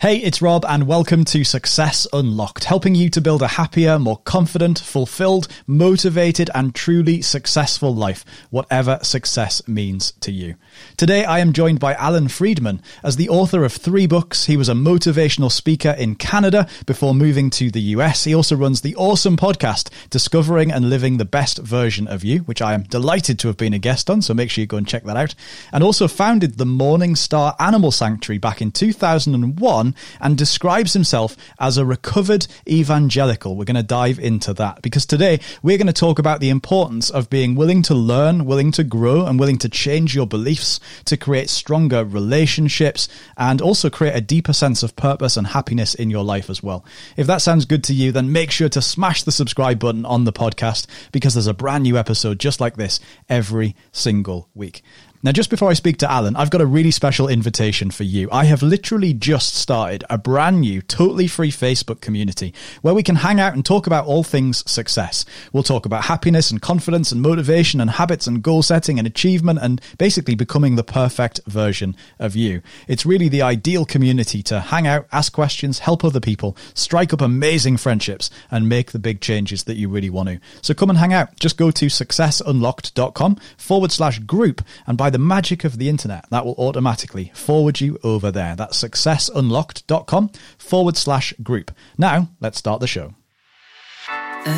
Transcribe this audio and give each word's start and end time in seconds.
Hey, 0.00 0.18
it's 0.18 0.40
Rob, 0.40 0.64
and 0.64 0.86
welcome 0.86 1.24
to 1.24 1.42
Success 1.42 2.06
Unlocked, 2.12 2.62
helping 2.62 2.94
you 2.94 3.10
to 3.10 3.20
build 3.20 3.42
a 3.42 3.48
happier, 3.48 3.98
more 3.98 4.18
confident, 4.18 4.78
fulfilled, 4.78 5.48
motivated, 5.66 6.48
and 6.54 6.72
truly 6.72 7.20
successful 7.20 7.92
life, 7.92 8.24
whatever 8.50 9.00
success 9.02 9.60
means 9.66 10.12
to 10.20 10.30
you. 10.30 10.54
Today, 10.96 11.24
I 11.24 11.40
am 11.40 11.52
joined 11.52 11.80
by 11.80 11.94
Alan 11.94 12.28
Freedman. 12.28 12.80
As 13.02 13.16
the 13.16 13.28
author 13.28 13.64
of 13.64 13.72
three 13.72 14.06
books, 14.06 14.44
he 14.44 14.56
was 14.56 14.68
a 14.68 14.72
motivational 14.72 15.50
speaker 15.50 15.90
in 15.90 16.14
Canada 16.14 16.68
before 16.86 17.12
moving 17.12 17.50
to 17.50 17.68
the 17.68 17.82
US. 17.96 18.22
He 18.22 18.32
also 18.32 18.54
runs 18.54 18.82
the 18.82 18.94
awesome 18.94 19.36
podcast, 19.36 19.90
Discovering 20.10 20.70
and 20.70 20.88
Living 20.88 21.16
the 21.16 21.24
Best 21.24 21.58
Version 21.58 22.06
of 22.06 22.22
You, 22.22 22.42
which 22.42 22.62
I 22.62 22.74
am 22.74 22.84
delighted 22.84 23.40
to 23.40 23.48
have 23.48 23.56
been 23.56 23.74
a 23.74 23.80
guest 23.80 24.08
on, 24.08 24.22
so 24.22 24.32
make 24.32 24.48
sure 24.48 24.62
you 24.62 24.68
go 24.68 24.76
and 24.76 24.86
check 24.86 25.02
that 25.02 25.16
out. 25.16 25.34
And 25.72 25.82
also 25.82 26.06
founded 26.06 26.56
the 26.56 26.66
Morning 26.66 27.16
Star 27.16 27.56
Animal 27.58 27.90
Sanctuary 27.90 28.38
back 28.38 28.62
in 28.62 28.70
2001 28.70 29.87
on 29.88 29.94
and 30.20 30.36
describes 30.36 30.92
himself 30.92 31.36
as 31.58 31.76
a 31.76 31.84
recovered 31.84 32.46
evangelical. 32.68 33.56
We're 33.56 33.64
going 33.64 33.76
to 33.76 33.82
dive 33.82 34.18
into 34.18 34.52
that 34.54 34.82
because 34.82 35.06
today 35.06 35.40
we're 35.62 35.78
going 35.78 35.86
to 35.86 35.92
talk 35.92 36.18
about 36.18 36.40
the 36.40 36.50
importance 36.50 37.10
of 37.10 37.30
being 37.30 37.54
willing 37.54 37.82
to 37.82 37.94
learn, 37.94 38.44
willing 38.44 38.72
to 38.72 38.84
grow, 38.84 39.26
and 39.26 39.38
willing 39.38 39.58
to 39.58 39.68
change 39.68 40.14
your 40.14 40.26
beliefs 40.26 40.80
to 41.06 41.16
create 41.16 41.50
stronger 41.50 42.04
relationships 42.04 43.08
and 43.36 43.60
also 43.60 43.90
create 43.90 44.14
a 44.14 44.20
deeper 44.20 44.52
sense 44.52 44.82
of 44.82 44.96
purpose 44.96 45.36
and 45.36 45.48
happiness 45.48 45.94
in 45.94 46.10
your 46.10 46.24
life 46.24 46.50
as 46.50 46.62
well. 46.62 46.84
If 47.16 47.26
that 47.26 47.42
sounds 47.42 47.64
good 47.64 47.84
to 47.84 47.94
you, 47.94 48.12
then 48.12 48.32
make 48.32 48.50
sure 48.50 48.68
to 48.68 48.82
smash 48.82 49.22
the 49.22 49.32
subscribe 49.32 49.78
button 49.78 50.04
on 50.04 50.24
the 50.24 50.32
podcast 50.32 50.86
because 51.12 51.34
there's 51.34 51.46
a 51.46 51.54
brand 51.54 51.84
new 51.84 51.96
episode 51.96 52.38
just 52.38 52.60
like 52.60 52.76
this 52.76 53.00
every 53.28 53.74
single 53.92 54.48
week. 54.54 54.82
Now, 55.20 55.32
just 55.32 55.50
before 55.50 55.68
I 55.68 55.72
speak 55.72 55.96
to 55.98 56.10
Alan, 56.10 56.36
I've 56.36 56.50
got 56.50 56.60
a 56.60 56.66
really 56.66 56.92
special 56.92 57.26
invitation 57.26 57.90
for 57.90 58.04
you. 58.04 58.28
I 58.30 58.44
have 58.44 58.62
literally 58.62 59.12
just 59.12 59.52
started 59.52 60.04
a 60.08 60.16
brand 60.16 60.60
new, 60.60 60.80
totally 60.80 61.26
free 61.26 61.50
Facebook 61.50 62.00
community 62.00 62.54
where 62.82 62.94
we 62.94 63.02
can 63.02 63.16
hang 63.16 63.40
out 63.40 63.52
and 63.52 63.64
talk 63.64 63.88
about 63.88 64.06
all 64.06 64.22
things 64.22 64.62
success. 64.70 65.24
We'll 65.52 65.64
talk 65.64 65.86
about 65.86 66.04
happiness 66.04 66.52
and 66.52 66.62
confidence 66.62 67.10
and 67.10 67.20
motivation 67.20 67.80
and 67.80 67.90
habits 67.90 68.28
and 68.28 68.44
goal 68.44 68.62
setting 68.62 68.96
and 68.96 69.08
achievement 69.08 69.58
and 69.60 69.80
basically 69.98 70.36
becoming 70.36 70.76
the 70.76 70.84
perfect 70.84 71.40
version 71.48 71.96
of 72.20 72.36
you. 72.36 72.62
It's 72.86 73.04
really 73.04 73.28
the 73.28 73.42
ideal 73.42 73.84
community 73.84 74.40
to 74.44 74.60
hang 74.60 74.86
out, 74.86 75.08
ask 75.10 75.32
questions, 75.32 75.80
help 75.80 76.04
other 76.04 76.20
people, 76.20 76.56
strike 76.74 77.12
up 77.12 77.20
amazing 77.20 77.78
friendships, 77.78 78.30
and 78.52 78.68
make 78.68 78.92
the 78.92 79.00
big 79.00 79.20
changes 79.20 79.64
that 79.64 79.78
you 79.78 79.88
really 79.88 80.10
want 80.10 80.28
to. 80.28 80.38
So 80.62 80.74
come 80.74 80.90
and 80.90 80.98
hang 81.00 81.12
out. 81.12 81.34
Just 81.40 81.56
go 81.56 81.72
to 81.72 81.86
successunlocked.com 81.86 83.36
forward 83.56 83.90
slash 83.90 84.20
group 84.20 84.62
and 84.86 84.96
by 84.96 85.07
by 85.08 85.10
the 85.10 85.18
magic 85.18 85.64
of 85.64 85.78
the 85.78 85.88
internet, 85.88 86.28
that 86.28 86.44
will 86.44 86.54
automatically 86.58 87.32
forward 87.34 87.80
you 87.80 87.98
over 88.04 88.30
there. 88.30 88.54
That's 88.54 88.82
successunlocked.com 88.82 90.32
forward 90.58 90.98
slash 90.98 91.32
group. 91.42 91.70
Now, 91.96 92.28
let's 92.40 92.58
start 92.58 92.80
the 92.80 92.86
show. 92.86 93.14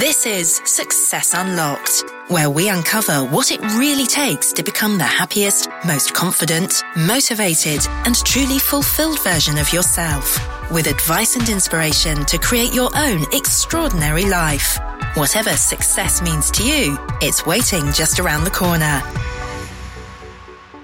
This 0.00 0.26
is 0.26 0.60
Success 0.64 1.34
Unlocked, 1.34 2.02
where 2.26 2.50
we 2.50 2.68
uncover 2.68 3.24
what 3.26 3.52
it 3.52 3.60
really 3.78 4.06
takes 4.08 4.52
to 4.54 4.64
become 4.64 4.98
the 4.98 5.04
happiest, 5.04 5.68
most 5.86 6.14
confident, 6.14 6.82
motivated, 6.96 7.86
and 8.04 8.16
truly 8.16 8.58
fulfilled 8.58 9.22
version 9.22 9.56
of 9.56 9.72
yourself, 9.72 10.36
with 10.72 10.88
advice 10.88 11.36
and 11.36 11.48
inspiration 11.48 12.24
to 12.24 12.38
create 12.38 12.74
your 12.74 12.90
own 12.96 13.24
extraordinary 13.32 14.24
life. 14.24 14.80
Whatever 15.14 15.56
success 15.56 16.20
means 16.20 16.50
to 16.50 16.66
you, 16.66 16.98
it's 17.22 17.46
waiting 17.46 17.92
just 17.92 18.18
around 18.18 18.42
the 18.42 18.50
corner. 18.50 19.00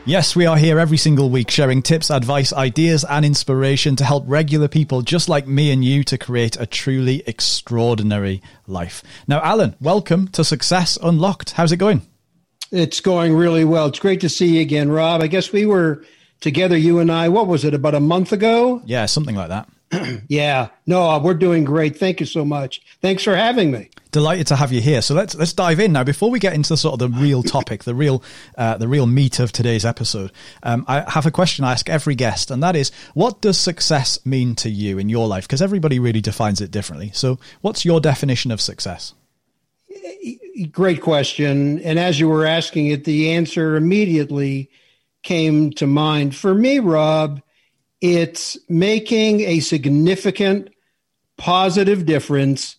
Yes, 0.08 0.36
we 0.36 0.46
are 0.46 0.56
here 0.56 0.78
every 0.78 0.98
single 0.98 1.30
week 1.30 1.50
sharing 1.50 1.82
tips, 1.82 2.12
advice, 2.12 2.52
ideas, 2.52 3.04
and 3.10 3.24
inspiration 3.24 3.96
to 3.96 4.04
help 4.04 4.22
regular 4.28 4.68
people 4.68 5.02
just 5.02 5.28
like 5.28 5.48
me 5.48 5.72
and 5.72 5.84
you 5.84 6.04
to 6.04 6.16
create 6.16 6.56
a 6.60 6.64
truly 6.64 7.24
extraordinary 7.26 8.40
life. 8.68 9.02
Now, 9.26 9.42
Alan, 9.42 9.74
welcome 9.80 10.28
to 10.28 10.44
Success 10.44 10.96
Unlocked. 11.02 11.54
How's 11.54 11.72
it 11.72 11.78
going? 11.78 12.02
It's 12.70 13.00
going 13.00 13.34
really 13.34 13.64
well. 13.64 13.86
It's 13.86 13.98
great 13.98 14.20
to 14.20 14.28
see 14.28 14.54
you 14.54 14.60
again, 14.60 14.92
Rob. 14.92 15.22
I 15.22 15.26
guess 15.26 15.50
we 15.50 15.66
were 15.66 16.04
together, 16.40 16.76
you 16.76 17.00
and 17.00 17.10
I, 17.10 17.28
what 17.28 17.48
was 17.48 17.64
it, 17.64 17.74
about 17.74 17.96
a 17.96 18.00
month 18.00 18.30
ago? 18.30 18.82
Yeah, 18.86 19.06
something 19.06 19.34
like 19.34 19.48
that. 19.48 19.68
yeah, 20.28 20.68
no, 20.86 21.08
uh, 21.08 21.18
we're 21.18 21.34
doing 21.34 21.64
great. 21.64 21.96
Thank 21.96 22.20
you 22.20 22.26
so 22.26 22.44
much. 22.44 22.80
Thanks 23.00 23.22
for 23.22 23.34
having 23.34 23.70
me. 23.70 23.90
Delighted 24.12 24.46
to 24.48 24.56
have 24.56 24.72
you 24.72 24.80
here. 24.80 25.02
So 25.02 25.14
let's 25.14 25.34
let's 25.34 25.52
dive 25.52 25.78
in 25.78 25.92
now. 25.92 26.04
Before 26.04 26.30
we 26.30 26.38
get 26.38 26.54
into 26.54 26.70
the 26.70 26.76
sort 26.76 26.94
of 26.94 26.98
the 27.00 27.20
real 27.20 27.42
topic, 27.42 27.84
the 27.84 27.94
real 27.94 28.22
uh, 28.56 28.78
the 28.78 28.88
real 28.88 29.06
meat 29.06 29.40
of 29.40 29.52
today's 29.52 29.84
episode, 29.84 30.32
um, 30.62 30.84
I 30.88 31.10
have 31.10 31.26
a 31.26 31.30
question 31.30 31.64
I 31.64 31.72
ask 31.72 31.90
every 31.90 32.14
guest, 32.14 32.50
and 32.50 32.62
that 32.62 32.76
is, 32.76 32.90
what 33.14 33.42
does 33.42 33.58
success 33.58 34.24
mean 34.24 34.54
to 34.56 34.70
you 34.70 34.98
in 34.98 35.08
your 35.08 35.28
life? 35.28 35.44
Because 35.44 35.60
everybody 35.60 35.98
really 35.98 36.22
defines 36.22 36.60
it 36.60 36.70
differently. 36.70 37.10
So, 37.12 37.38
what's 37.60 37.84
your 37.84 38.00
definition 38.00 38.50
of 38.50 38.60
success? 38.60 39.12
Great 40.70 41.02
question. 41.02 41.80
And 41.80 41.98
as 41.98 42.18
you 42.18 42.28
were 42.28 42.46
asking 42.46 42.86
it, 42.86 43.04
the 43.04 43.32
answer 43.32 43.76
immediately 43.76 44.70
came 45.22 45.72
to 45.72 45.86
mind. 45.86 46.34
For 46.34 46.54
me, 46.54 46.78
Rob, 46.78 47.42
it's 48.14 48.56
making 48.68 49.40
a 49.40 49.60
significant 49.60 50.70
positive 51.36 52.06
difference 52.06 52.76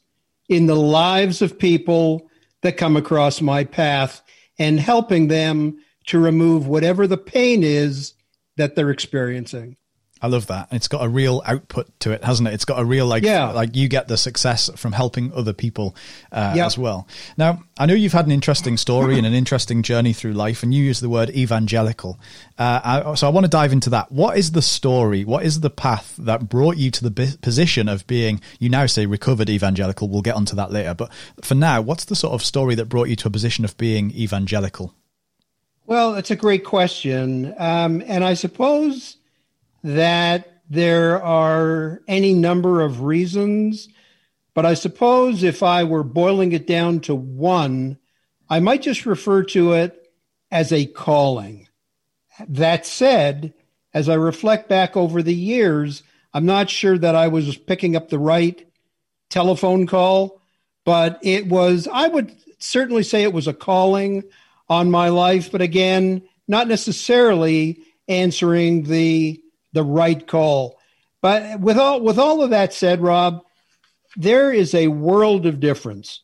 in 0.50 0.66
the 0.66 0.76
lives 0.76 1.42
of 1.42 1.60
people 1.60 2.30
that 2.62 2.78
come 2.78 2.96
across 2.96 3.42
my 3.42 3.64
path 3.64 4.22
and 4.58 4.80
helping 4.80 5.28
them 5.28 5.78
to 6.08 6.20
remove 6.20 6.68
whatever 6.68 7.06
the 7.06 7.18
pain 7.18 7.64
is 7.64 8.14
that 8.56 8.76
they're 8.76 8.90
experiencing. 8.90 9.78
I 10.22 10.28
love 10.28 10.48
that. 10.48 10.70
It's 10.72 10.88
got 10.88 11.04
a 11.04 11.10
real 11.10 11.42
output 11.46 11.88
to 12.02 12.12
it, 12.12 12.24
hasn't 12.24 12.48
it? 12.48 12.54
It's 12.54 12.66
got 12.66 12.80
a 12.80 12.86
real 12.86 13.06
like 13.06 13.24
yeah. 13.24 13.52
like 13.52 13.76
you 13.76 13.88
get 13.88 14.08
the 14.08 14.18
success 14.18 14.70
from 14.76 14.94
helping 14.94 15.32
other 15.34 15.54
people 15.54 15.96
uh, 16.32 16.54
yep. 16.56 16.66
as 16.66 16.78
well. 16.78 17.08
Now, 17.38 17.64
I 17.78 17.86
know 17.86 17.94
you've 17.94 18.14
had 18.14 18.26
an 18.26 18.32
interesting 18.32 18.78
story 18.78 19.18
and 19.18 19.28
an 19.28 19.34
interesting 19.34 19.84
journey 19.84 20.14
through 20.14 20.34
life, 20.34 20.64
and 20.64 20.74
you 20.74 20.84
use 20.84 21.00
the 21.00 21.10
word 21.10 21.30
evangelical. 21.30 22.20
Uh, 22.58 23.04
I, 23.06 23.16
so 23.16 23.28
I 23.28 23.30
want 23.30 23.46
to 23.46 23.50
dive 23.50 23.72
into 23.72 23.90
that. 23.92 24.12
What 24.12 24.38
is 24.38 24.52
the 24.52 24.62
story? 24.62 25.24
What 25.24 25.46
is 25.46 25.60
the 25.60 25.70
path 25.70 26.16
that 26.18 26.50
brought 26.50 26.78
you 26.78 26.90
to 26.92 27.10
the 27.10 27.38
position 27.42 27.88
of 27.88 28.08
being? 28.08 28.42
You 28.60 28.70
now 28.70 28.86
say 28.88 29.06
recovered 29.06 29.50
evangelical. 29.50 30.10
We'll 30.10 30.22
get 30.22 30.36
onto 30.36 30.56
that 30.56 30.72
later, 30.72 30.94
but 30.94 31.12
for 31.42 31.56
now, 31.56 31.82
what's 31.82 32.06
the 32.06 32.16
sort 32.16 32.34
of 32.34 32.44
story 32.44 32.76
that 32.76 32.86
brought 32.86 33.10
you 33.10 33.16
to 33.18 33.28
a 33.28 33.32
position 33.32 33.66
of 33.66 33.78
being 33.78 34.12
evangelical? 34.12 34.94
Well, 35.86 36.16
it's 36.16 36.32
a 36.32 36.36
great 36.36 36.66
question, 36.66 37.54
um, 37.58 38.04
and 38.06 38.24
I 38.24 38.34
suppose 38.34 39.17
that 39.88 40.64
there 40.70 41.24
are 41.24 42.02
any 42.08 42.34
number 42.34 42.82
of 42.82 43.02
reasons, 43.02 43.88
but 44.54 44.66
I 44.66 44.74
suppose 44.74 45.44
if 45.44 45.64
I 45.64 45.86
were 45.86 46.04
boiling 46.04 46.52
it 46.52 46.68
down 46.68 47.00
to 47.02 47.16
one, 47.16 47.98
I 48.50 48.60
might 48.60 48.82
just 48.82 49.06
refer 49.06 49.44
to 49.44 49.74
it 49.74 50.12
as 50.52 50.74
a 50.74 50.86
calling. 50.86 51.70
That 52.50 52.86
said, 52.86 53.54
as 53.94 54.10
I 54.10 54.16
reflect 54.16 54.68
back 54.68 54.98
over 54.98 55.24
the 55.24 55.34
years, 55.34 56.04
I'm 56.34 56.46
not 56.46 56.70
sure 56.70 56.98
that 56.98 57.16
I 57.16 57.30
was 57.30 57.56
picking 57.56 57.96
up 57.96 58.10
the 58.10 58.20
right 58.20 58.70
telephone 59.30 59.88
call, 59.88 60.42
but 60.84 61.20
it 61.22 61.48
was, 61.48 61.88
I 61.92 62.10
would 62.10 62.36
certainly 62.60 63.04
say 63.04 63.24
it 63.24 63.34
was 63.34 63.48
a 63.48 63.54
calling 63.54 64.24
on 64.68 64.92
my 64.92 65.10
life, 65.10 65.50
but 65.50 65.62
again, 65.62 66.24
not 66.46 66.68
necessarily 66.68 67.80
answering 68.10 68.84
the 68.84 69.42
the 69.74 69.84
right 69.84 70.26
call. 70.28 70.80
But 71.22 71.60
with 71.60 71.78
all 71.78 72.02
with 72.02 72.20
all 72.20 72.42
of 72.44 72.52
that 72.52 72.74
said, 72.74 73.02
Rob, 73.02 73.44
there 74.16 74.52
is 74.52 74.74
a 74.74 74.88
world 74.88 75.46
of 75.46 75.60
difference 75.60 76.22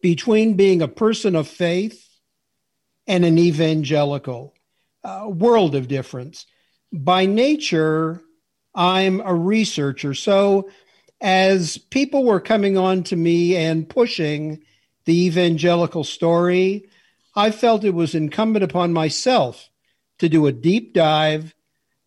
between 0.00 0.54
being 0.54 0.82
a 0.82 0.88
person 0.88 1.36
of 1.36 1.48
faith 1.48 2.06
and 3.06 3.24
an 3.24 3.38
evangelical. 3.38 4.54
World 5.26 5.74
of 5.74 5.86
difference. 5.86 6.46
By 6.90 7.26
nature, 7.26 8.22
I'm 8.74 9.20
a 9.20 9.34
researcher. 9.34 10.14
So 10.14 10.70
as 11.20 11.76
people 11.76 12.24
were 12.24 12.40
coming 12.40 12.78
on 12.78 13.02
to 13.04 13.16
me 13.16 13.54
and 13.54 13.86
pushing 13.86 14.62
the 15.04 15.26
evangelical 15.26 16.04
story, 16.04 16.88
I 17.36 17.50
felt 17.50 17.84
it 17.84 17.90
was 17.90 18.14
incumbent 18.14 18.64
upon 18.64 18.94
myself 18.94 19.68
to 20.20 20.28
do 20.30 20.46
a 20.46 20.52
deep 20.52 20.94
dive 20.94 21.54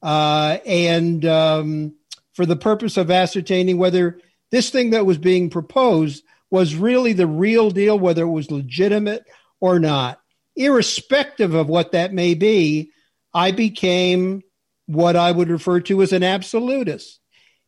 uh, 0.02 0.58
and 0.66 1.26
um, 1.26 1.96
for 2.34 2.46
the 2.46 2.56
purpose 2.56 2.98
of 2.98 3.12
ascertaining 3.12 3.78
whether 3.78 4.20
this 4.52 4.70
thing 4.70 4.92
that 4.92 5.06
was 5.06 5.18
being 5.18 5.50
proposed 5.50 6.24
was 6.50 6.76
really 6.76 7.14
the 7.14 7.28
real 7.28 7.72
deal, 7.72 8.00
whether 8.00 8.24
it 8.24 8.32
was 8.32 8.52
legitimate 8.52 9.26
or 9.60 9.80
not. 9.80 10.22
Irrespective 10.56 11.54
of 11.54 11.68
what 11.68 11.92
that 11.92 12.14
may 12.14 12.34
be, 12.34 12.92
I 13.34 13.52
became 13.52 14.44
what 14.86 15.16
I 15.16 15.32
would 15.32 15.50
refer 15.50 15.82
to 15.82 16.02
as 16.02 16.14
an 16.14 16.24
absolutist. 16.24 17.20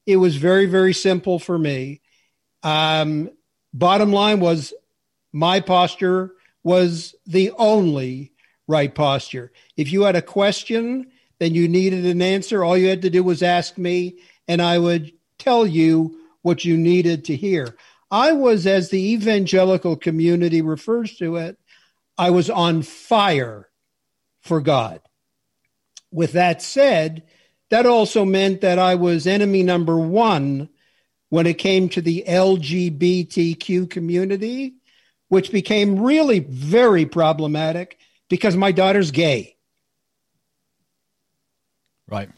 It 0.05 0.15
was 0.15 0.37
very, 0.37 0.65
very 0.65 0.93
simple 0.93 1.37
for 1.39 1.57
me. 1.57 2.01
Um, 2.63 3.29
bottom 3.73 4.11
line 4.11 4.39
was 4.39 4.73
my 5.31 5.59
posture 5.59 6.31
was 6.63 7.15
the 7.25 7.51
only 7.57 8.33
right 8.67 8.93
posture. 8.93 9.51
If 9.77 9.91
you 9.91 10.03
had 10.03 10.15
a 10.15 10.21
question 10.21 11.11
then 11.39 11.55
you 11.55 11.67
needed 11.67 12.05
an 12.05 12.21
answer. 12.21 12.63
All 12.63 12.77
you 12.77 12.87
had 12.87 13.01
to 13.03 13.09
do 13.09 13.23
was 13.23 13.41
ask 13.41 13.77
me, 13.77 14.19
and 14.47 14.61
I 14.61 14.77
would 14.77 15.11
tell 15.37 15.65
you 15.65 16.19
what 16.41 16.65
you 16.65 16.77
needed 16.77 17.25
to 17.25 17.35
hear. 17.35 17.75
I 18.11 18.33
was, 18.33 18.65
as 18.65 18.89
the 18.89 19.13
evangelical 19.13 19.95
community 19.95 20.61
refers 20.61 21.15
to 21.17 21.37
it, 21.37 21.57
I 22.17 22.31
was 22.31 22.49
on 22.49 22.81
fire 22.81 23.69
for 24.41 24.61
God. 24.61 25.01
With 26.11 26.33
that 26.33 26.61
said, 26.61 27.23
that 27.69 27.85
also 27.85 28.25
meant 28.25 28.61
that 28.61 28.79
I 28.79 28.95
was 28.95 29.27
enemy 29.27 29.63
number 29.63 29.97
one 29.97 30.69
when 31.29 31.45
it 31.45 31.59
came 31.59 31.87
to 31.89 32.01
the 32.01 32.23
LGBTQ 32.27 33.89
community, 33.89 34.73
which 35.27 35.51
became 35.51 35.99
really 35.99 36.39
very 36.39 37.05
problematic 37.05 37.99
because 38.27 38.55
my 38.55 38.71
daughter's 38.71 39.11
gay. 39.11 39.55
Right. 42.09 42.29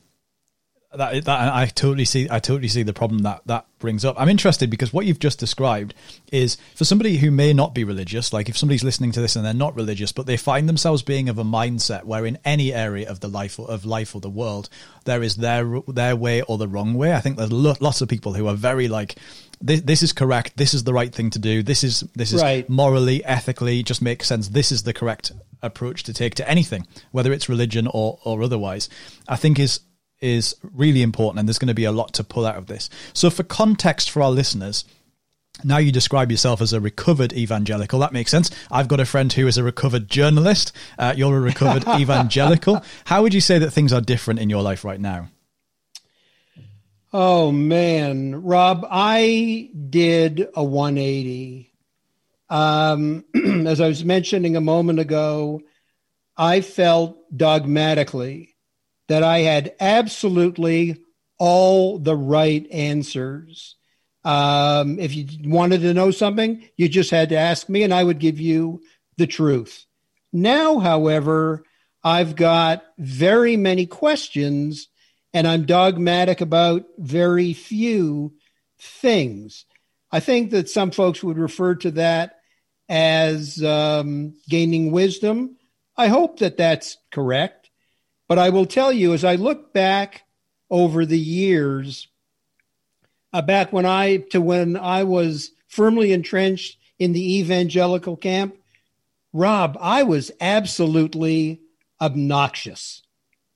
That, 0.93 1.23
that 1.23 1.53
I 1.53 1.67
totally 1.67 2.03
see. 2.03 2.27
I 2.29 2.39
totally 2.39 2.67
see 2.67 2.83
the 2.83 2.91
problem 2.93 3.19
that 3.19 3.41
that 3.45 3.65
brings 3.79 4.03
up. 4.03 4.19
I'm 4.19 4.27
interested 4.27 4.69
because 4.69 4.91
what 4.91 5.05
you've 5.05 5.19
just 5.19 5.39
described 5.39 5.93
is 6.33 6.57
for 6.75 6.83
somebody 6.83 7.17
who 7.17 7.31
may 7.31 7.53
not 7.53 7.73
be 7.73 7.85
religious. 7.85 8.33
Like 8.33 8.49
if 8.49 8.57
somebody's 8.57 8.83
listening 8.83 9.13
to 9.13 9.21
this 9.21 9.37
and 9.37 9.45
they're 9.45 9.53
not 9.53 9.75
religious, 9.75 10.11
but 10.11 10.25
they 10.25 10.35
find 10.35 10.67
themselves 10.67 11.01
being 11.01 11.29
of 11.29 11.37
a 11.37 11.45
mindset 11.45 12.03
where 12.03 12.25
in 12.25 12.37
any 12.43 12.73
area 12.73 13.09
of 13.09 13.21
the 13.21 13.29
life 13.29 13.57
of 13.57 13.85
life 13.85 14.15
or 14.15 14.21
the 14.21 14.29
world 14.29 14.69
there 15.05 15.23
is 15.23 15.37
their 15.37 15.81
their 15.87 16.15
way 16.15 16.41
or 16.41 16.57
the 16.57 16.67
wrong 16.67 16.93
way. 16.93 17.13
I 17.13 17.21
think 17.21 17.37
there's 17.37 17.51
lots 17.51 18.01
of 18.01 18.09
people 18.09 18.33
who 18.33 18.47
are 18.47 18.55
very 18.55 18.87
like 18.87 19.15
this, 19.61 19.81
this, 19.81 20.03
is 20.03 20.11
correct. 20.11 20.57
This 20.57 20.73
is 20.73 20.83
the 20.83 20.93
right 20.93 21.13
thing 21.13 21.29
to 21.31 21.39
do. 21.39 21.63
This 21.63 21.83
is 21.83 22.01
this 22.15 22.33
is 22.33 22.41
right. 22.41 22.67
morally, 22.67 23.23
ethically, 23.23 23.83
just 23.83 24.01
makes 24.01 24.27
sense. 24.27 24.49
This 24.49 24.71
is 24.71 24.83
the 24.83 24.93
correct 24.93 25.31
approach 25.61 26.03
to 26.03 26.13
take 26.13 26.35
to 26.35 26.49
anything, 26.49 26.87
whether 27.11 27.31
it's 27.31 27.47
religion 27.47 27.87
or 27.87 28.19
or 28.23 28.43
otherwise. 28.43 28.89
I 29.27 29.35
think 29.35 29.59
is 29.59 29.79
is 30.21 30.55
really 30.73 31.01
important, 31.01 31.39
and 31.39 31.47
there's 31.47 31.59
going 31.59 31.67
to 31.67 31.73
be 31.73 31.85
a 31.85 31.91
lot 31.91 32.13
to 32.13 32.23
pull 32.23 32.45
out 32.45 32.57
of 32.57 32.67
this. 32.67 32.89
So, 33.13 33.29
for 33.29 33.43
context 33.43 34.09
for 34.09 34.21
our 34.21 34.31
listeners, 34.31 34.85
now 35.63 35.77
you 35.77 35.91
describe 35.91 36.31
yourself 36.31 36.61
as 36.61 36.73
a 36.73 36.79
recovered 36.79 37.33
evangelical. 37.33 37.99
That 37.99 38.13
makes 38.13 38.31
sense. 38.31 38.49
I've 38.71 38.87
got 38.87 38.99
a 38.99 39.05
friend 39.05 39.31
who 39.31 39.47
is 39.47 39.57
a 39.57 39.63
recovered 39.63 40.09
journalist. 40.09 40.71
Uh, 40.97 41.13
you're 41.15 41.37
a 41.37 41.41
recovered 41.41 41.87
evangelical. 41.99 42.83
How 43.05 43.21
would 43.21 43.33
you 43.33 43.41
say 43.41 43.59
that 43.59 43.71
things 43.71 43.93
are 43.93 44.01
different 44.01 44.39
in 44.39 44.49
your 44.49 44.61
life 44.61 44.83
right 44.83 44.99
now? 44.99 45.29
Oh, 47.13 47.51
man. 47.51 48.41
Rob, 48.43 48.87
I 48.89 49.69
did 49.89 50.47
a 50.55 50.63
180. 50.63 51.73
Um, 52.49 53.25
as 53.67 53.81
I 53.81 53.87
was 53.87 54.05
mentioning 54.05 54.55
a 54.55 54.61
moment 54.61 54.99
ago, 54.99 55.61
I 56.37 56.61
felt 56.61 57.17
dogmatically 57.35 58.50
that 59.11 59.23
I 59.23 59.39
had 59.39 59.75
absolutely 59.81 61.03
all 61.37 61.99
the 61.99 62.15
right 62.15 62.65
answers. 62.71 63.75
Um, 64.23 64.99
if 64.99 65.13
you 65.13 65.27
wanted 65.43 65.81
to 65.81 65.93
know 65.93 66.11
something, 66.11 66.63
you 66.77 66.87
just 66.87 67.11
had 67.11 67.27
to 67.29 67.37
ask 67.37 67.67
me, 67.67 67.83
and 67.83 67.93
I 67.93 68.05
would 68.05 68.19
give 68.19 68.39
you 68.39 68.81
the 69.17 69.27
truth. 69.27 69.85
Now, 70.31 70.79
however, 70.79 71.65
I've 72.01 72.37
got 72.37 72.85
very 72.97 73.57
many 73.57 73.85
questions, 73.85 74.87
and 75.33 75.45
I'm 75.45 75.65
dogmatic 75.65 76.39
about 76.39 76.85
very 76.97 77.51
few 77.51 78.35
things. 78.79 79.65
I 80.09 80.21
think 80.21 80.51
that 80.51 80.69
some 80.69 80.91
folks 80.91 81.21
would 81.21 81.37
refer 81.37 81.75
to 81.75 81.91
that 81.91 82.39
as 82.87 83.61
um, 83.61 84.35
gaining 84.47 84.93
wisdom. 84.93 85.57
I 85.97 86.07
hope 86.07 86.39
that 86.39 86.55
that's 86.55 86.95
correct. 87.11 87.60
But 88.31 88.39
I 88.39 88.47
will 88.47 88.65
tell 88.65 88.93
you, 88.93 89.13
as 89.13 89.25
I 89.25 89.35
look 89.35 89.73
back 89.73 90.23
over 90.69 91.05
the 91.05 91.19
years, 91.19 92.07
uh, 93.33 93.41
back 93.41 93.73
when 93.73 93.85
I 93.85 94.23
to 94.29 94.39
when 94.39 94.77
I 94.77 95.03
was 95.03 95.51
firmly 95.67 96.13
entrenched 96.13 96.77
in 96.97 97.11
the 97.11 97.39
evangelical 97.39 98.15
camp, 98.15 98.55
Rob, 99.33 99.77
I 99.81 100.03
was 100.03 100.31
absolutely 100.39 101.59
obnoxious, 101.99 103.01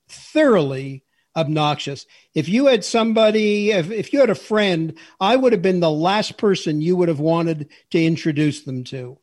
thoroughly 0.08 1.04
obnoxious. 1.34 2.04
If 2.34 2.46
you 2.46 2.66
had 2.66 2.84
somebody, 2.84 3.70
if, 3.70 3.90
if 3.90 4.12
you 4.12 4.20
had 4.20 4.28
a 4.28 4.34
friend, 4.34 4.92
I 5.18 5.36
would 5.36 5.54
have 5.54 5.62
been 5.62 5.80
the 5.80 5.90
last 5.90 6.36
person 6.36 6.82
you 6.82 6.96
would 6.96 7.08
have 7.08 7.18
wanted 7.18 7.70
to 7.92 8.04
introduce 8.04 8.60
them 8.60 8.84
to. 8.84 9.16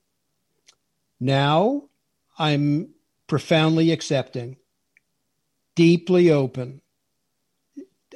Now 1.19 1.89
I'm 2.39 2.95
profoundly 3.27 3.91
accepting 3.91 4.57
deeply 5.75 6.31
open, 6.31 6.81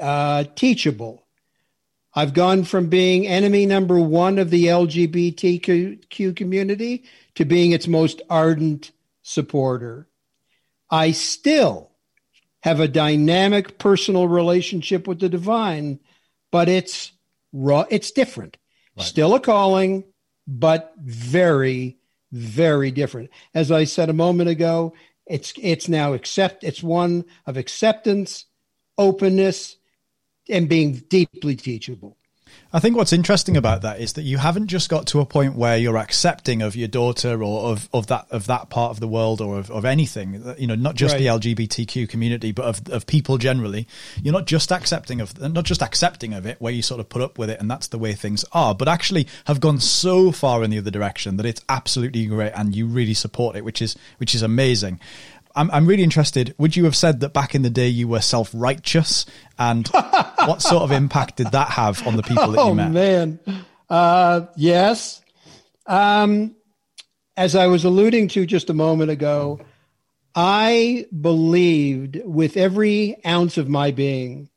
uh, 0.02 0.46
teachable. 0.56 1.26
I've 2.14 2.34
gone 2.34 2.64
from 2.64 2.88
being 2.88 3.28
enemy 3.28 3.66
number 3.66 4.00
one 4.00 4.40
of 4.40 4.50
the 4.50 4.66
LGBTQ 4.66 6.36
community 6.36 7.04
to 7.36 7.46
being 7.46 7.72
its 7.72 7.88
most 7.88 8.22
ardent 8.30 8.92
supporter. 9.22 10.08
I 10.90 11.12
still 11.12 11.92
have 12.62 12.80
a 12.80 12.88
dynamic 12.88 13.78
personal 13.78 14.28
relationship 14.28 15.08
with 15.08 15.20
the 15.20 15.30
divine, 15.30 16.00
but 16.52 16.70
it's 16.70 17.12
raw, 17.54 17.86
it's 17.90 18.12
different. 18.12 18.58
Right. 18.98 19.06
Still 19.06 19.36
a 19.36 19.40
calling, 19.40 20.06
but 20.48 20.94
very, 20.98 21.98
very 22.32 22.92
different. 22.92 23.30
As 23.54 23.72
I 23.72 23.84
said 23.84 24.10
a 24.10 24.14
moment 24.14 24.50
ago, 24.50 24.94
it's 25.30 25.54
it's 25.62 25.88
now 25.90 26.14
accept. 26.14 26.64
It's 26.64 26.84
one 26.84 27.26
of 27.46 27.58
acceptance, 27.58 28.46
openness, 28.98 29.78
and 30.50 30.70
being 30.70 30.94
deeply 31.10 31.56
teachable. 31.56 32.18
I 32.74 32.80
think 32.80 32.98
what's 32.98 33.14
interesting 33.14 33.54
mm-hmm. 33.54 33.60
about 33.60 33.82
that 33.84 34.02
is 34.02 34.14
that 34.14 34.24
you 34.24 34.38
haven't 34.38 34.68
just 34.68 34.90
got 34.90 35.08
to 35.08 35.22
a 35.22 35.26
point 35.26 35.56
where 35.56 35.78
you're 35.78 35.98
accepting 35.98 36.62
of 36.62 36.76
your 36.76 36.88
daughter 36.88 37.42
or 37.42 37.72
of, 37.72 37.88
of 37.94 38.08
that 38.08 38.28
of 38.30 38.48
that 38.48 38.70
part 38.70 38.92
of 38.92 39.00
the 39.00 39.08
world 39.08 39.40
or 39.40 39.58
of, 39.58 39.72
of 39.72 39.86
anything, 39.86 40.44
you 40.58 40.68
know, 40.68 40.76
not 40.76 40.96
just 40.96 41.14
right. 41.14 41.20
the 41.20 41.28
LGBTQ 41.28 42.10
community, 42.10 42.52
but 42.52 42.66
of, 42.66 42.90
of 42.90 43.08
people 43.08 43.38
generally. 43.38 43.88
You're 44.22 44.34
not 44.34 44.48
just 44.48 44.72
accepting 44.72 45.22
of 45.22 45.40
not 45.40 45.64
just 45.64 45.82
accepting 45.82 46.34
of 46.34 46.46
it 46.46 46.60
where 46.60 46.74
you 46.74 46.82
sort 46.82 47.00
of 47.00 47.10
put 47.10 47.22
up 47.22 47.38
with 47.38 47.50
it 47.50 47.60
and 47.60 47.72
that's 47.72 47.88
the 47.88 47.98
way 47.98 48.14
things 48.14 48.44
are, 48.52 48.76
but 48.76 48.88
actually 48.88 49.28
have 49.46 49.60
gone 49.60 49.80
so 49.80 50.32
far 50.32 50.64
in 50.64 50.70
the 50.70 50.78
other 50.78 50.92
direction 50.92 51.38
that 51.38 51.46
it's 51.46 51.62
absolutely 51.70 52.26
great 52.26 52.52
and 52.56 52.76
you 52.76 52.86
really 52.86 53.14
support 53.14 53.56
it, 53.56 53.64
which 53.64 53.82
is 53.82 53.96
which 54.18 54.36
is 54.36 54.42
amazing. 54.42 55.00
I'm, 55.58 55.72
I'm 55.72 55.88
really 55.88 56.04
interested. 56.04 56.54
Would 56.60 56.76
you 56.76 56.86
have 56.86 56.96
said 56.96 57.20
that 57.22 57.34
back 57.34 57.56
in 57.56 57.64
the 57.64 57.70
day 57.70 57.88
you 57.88 58.08
were 58.08 58.22
self 58.22 58.52
righteous? 58.54 59.26
And 59.58 59.88
what 60.46 60.62
sort 60.62 60.84
of 60.84 60.92
impact 60.92 61.38
did 61.38 61.48
that 61.52 61.70
have 61.70 62.06
on 62.08 62.16
the 62.16 62.24
people 62.24 62.52
that 62.52 62.64
you 62.64 62.72
oh, 62.72 62.74
met? 62.74 62.90
Oh, 62.90 62.92
man. 62.92 63.40
Uh, 63.90 64.42
yes. 64.56 65.22
Um, 65.88 66.56
as 67.36 67.56
I 67.56 67.68
was 67.68 67.86
alluding 67.86 68.28
to 68.30 68.46
just 68.46 68.70
a 68.70 68.74
moment 68.74 69.10
ago, 69.10 69.60
I 70.36 71.08
believed 71.20 72.22
with 72.24 72.58
every 72.58 73.18
ounce 73.26 73.58
of 73.58 73.68
my 73.68 73.92
being, 73.92 74.50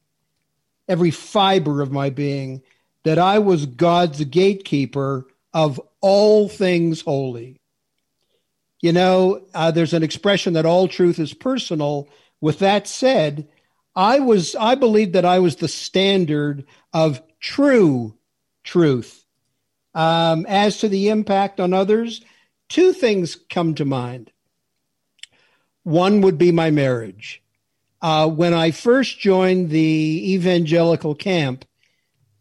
every 0.89 1.11
fiber 1.11 1.81
of 1.81 1.91
my 1.91 2.11
being, 2.11 2.63
that 3.05 3.19
I 3.19 3.39
was 3.39 3.65
God's 3.65 4.23
gatekeeper 4.25 5.27
of 5.55 5.81
all 6.01 6.49
things 6.49 7.01
holy. 7.01 7.60
You 8.81 8.93
know, 8.93 9.43
uh, 9.55 9.71
there's 9.71 9.93
an 9.93 10.03
expression 10.03 10.55
that 10.55 10.67
all 10.67 10.89
truth 10.89 11.19
is 11.19 11.35
personal. 11.35 12.09
With 12.41 12.61
that 12.61 12.89
said, 12.89 13.49
I 13.95 14.21
was 14.21 14.55
I 14.55 14.75
believed 14.75 15.13
that 15.13 15.25
I 15.25 15.41
was 15.41 15.57
the 15.57 15.69
standard 15.69 16.65
of 16.93 17.23
true 17.41 18.17
truth. 18.65 19.25
Um, 19.93 20.47
as 20.47 20.79
to 20.79 20.89
the 20.89 21.09
impact 21.09 21.59
on 21.59 21.75
others, 21.75 22.23
two 22.69 22.93
things 22.93 23.37
come 23.51 23.75
to 23.75 23.85
mind. 23.85 24.31
One 25.83 26.21
would 26.21 26.39
be 26.39 26.53
my 26.53 26.71
marriage. 26.71 27.43
Uh, 28.01 28.29
when 28.29 28.55
I 28.55 28.71
first 28.71 29.19
joined 29.19 29.71
the 29.71 30.35
evangelical 30.35 31.15
camp, 31.15 31.65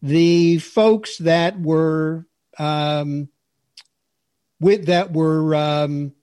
the 0.01 0.60
folks 0.60 1.17
that 1.17 1.60
were 1.60 2.25
um, 2.58 3.29
with 4.60 4.86
that 4.86 5.12
were 5.12 5.55
um, 5.55 6.13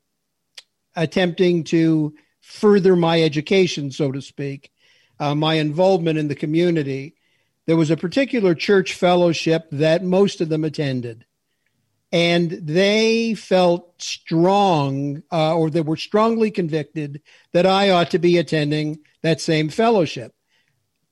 attempting 0.97 1.65
to 1.65 2.15
further 2.41 2.97
my 2.97 3.23
education, 3.23 3.91
so 3.91 4.11
to 4.13 4.23
speak, 4.23 4.71
uh, 5.19 5.35
my 5.35 5.55
involvement 5.55 6.19
in 6.19 6.29
the 6.29 6.35
community. 6.35 7.15
There 7.67 7.77
was 7.77 7.91
a 7.91 7.97
particular 7.97 8.55
church 8.55 8.95
fellowship 8.95 9.67
that 9.73 10.05
most 10.05 10.41
of 10.41 10.49
them 10.49 10.65
attended. 10.65 11.25
And 12.13 12.51
they 12.51 13.35
felt 13.35 14.01
strong, 14.01 15.23
uh, 15.33 15.57
or 15.57 15.71
they 15.71 15.81
were 15.81 15.97
strongly 15.97 16.53
convicted 16.53 17.21
that 17.53 17.67
I 17.67 17.91
ought 17.91 18.13
to 18.13 18.21
be 18.21 18.39
attending 18.39 19.01
that 19.23 19.41
same 19.41 19.69
fellowship. 19.69 20.33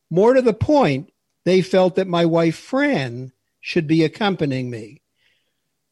More 0.08 0.34
to 0.34 0.42
the 0.42 0.54
point, 0.54 1.10
they 1.44 1.62
felt 1.62 1.96
that 1.96 2.06
my 2.06 2.24
wife, 2.24 2.56
Fran, 2.56 3.32
should 3.60 3.88
be 3.88 4.04
accompanying 4.04 4.70
me. 4.70 5.02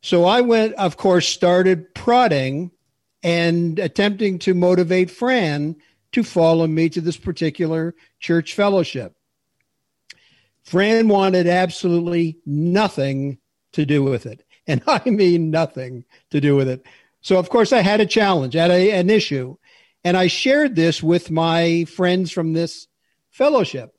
So 0.03 0.25
I 0.25 0.41
went, 0.41 0.75
of 0.75 0.97
course, 0.97 1.29
started 1.29 1.95
prodding 1.95 2.71
and 3.23 3.79
attempting 3.79 4.39
to 4.41 4.55
motivate 4.55 5.11
Fran 5.11 5.77
to 6.13 6.23
follow 6.23 6.67
me 6.67 6.89
to 6.91 7.01
this 7.01 7.17
particular 7.17 7.95
church 8.21 8.55
fellowship. 8.55 9.15
Fran 10.63 11.09
wanted 11.09 11.47
absolutely 11.47 12.39
nothing 12.47 13.39
to 13.73 13.85
do 13.85 14.03
with 14.03 14.27
it. 14.27 14.45
And 14.67 14.83
I 14.87 15.09
mean 15.09 15.51
nothing 15.51 16.05
to 16.31 16.41
do 16.41 16.57
with 16.57 16.69
it. 16.69 16.85
So, 17.21 17.39
of 17.39 17.49
course, 17.49 17.73
I 17.73 17.81
had 17.81 18.01
a 18.01 18.07
challenge, 18.07 18.57
I 18.57 18.63
had 18.63 18.71
a, 18.71 18.91
an 18.93 19.11
issue. 19.11 19.57
And 20.05 20.17
I 20.17 20.27
shared 20.27 20.75
this 20.75 21.03
with 21.03 21.31
my 21.31 21.85
friends 21.85 22.33
from 22.33 22.53
this 22.53 22.89
fellowship. 23.31 23.97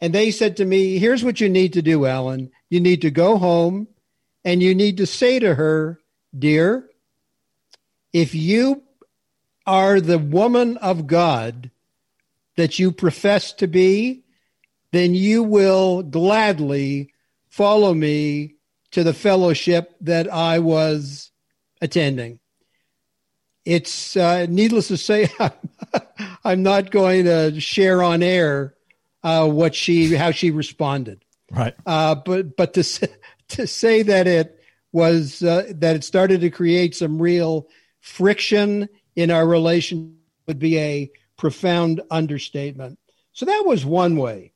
And 0.00 0.14
they 0.14 0.30
said 0.30 0.56
to 0.56 0.64
me, 0.64 0.98
Here's 0.98 1.22
what 1.22 1.40
you 1.40 1.48
need 1.48 1.74
to 1.74 1.82
do, 1.82 2.06
Alan. 2.06 2.50
You 2.70 2.80
need 2.80 3.02
to 3.02 3.10
go 3.10 3.36
home 3.36 3.88
and 4.44 4.62
you 4.62 4.74
need 4.74 4.96
to 4.96 5.06
say 5.06 5.38
to 5.38 5.54
her, 5.54 6.00
Dear, 6.36 6.88
if 8.12 8.34
you 8.34 8.82
are 9.66 10.00
the 10.00 10.18
woman 10.18 10.76
of 10.78 11.06
God 11.06 11.70
that 12.56 12.78
you 12.78 12.92
profess 12.92 13.52
to 13.54 13.66
be, 13.66 14.24
then 14.90 15.14
you 15.14 15.42
will 15.42 16.02
gladly 16.02 17.12
follow 17.48 17.94
me 17.94 18.56
to 18.90 19.02
the 19.02 19.14
fellowship 19.14 19.94
that 20.00 20.32
I 20.32 20.58
was 20.58 21.30
attending. 21.80 22.38
It's 23.64 24.16
uh, 24.16 24.46
needless 24.48 24.88
to 24.88 24.96
say, 24.96 25.28
I'm 26.44 26.62
not 26.62 26.90
going 26.90 27.24
to 27.24 27.58
share 27.60 28.02
on 28.02 28.22
air 28.22 28.74
uh, 29.22 29.48
what 29.48 29.74
she 29.74 30.14
how 30.14 30.32
she 30.32 30.50
responded. 30.50 31.24
Right. 31.50 31.74
Uh, 31.86 32.16
but 32.16 32.56
but 32.56 32.74
to 32.74 32.82
say, 32.82 33.08
to 33.48 33.66
say 33.66 34.02
that 34.02 34.26
it 34.26 34.58
was 34.90 35.42
uh, 35.42 35.72
that 35.76 35.96
it 35.96 36.04
started 36.04 36.40
to 36.40 36.50
create 36.50 36.94
some 36.94 37.22
real 37.22 37.68
friction 38.02 38.88
in 39.16 39.30
our 39.30 39.46
relation 39.46 40.18
would 40.46 40.58
be 40.58 40.78
a 40.78 41.10
profound 41.38 42.02
understatement. 42.10 42.98
So 43.32 43.46
that 43.46 43.62
was 43.64 43.86
one 43.86 44.16
way. 44.16 44.52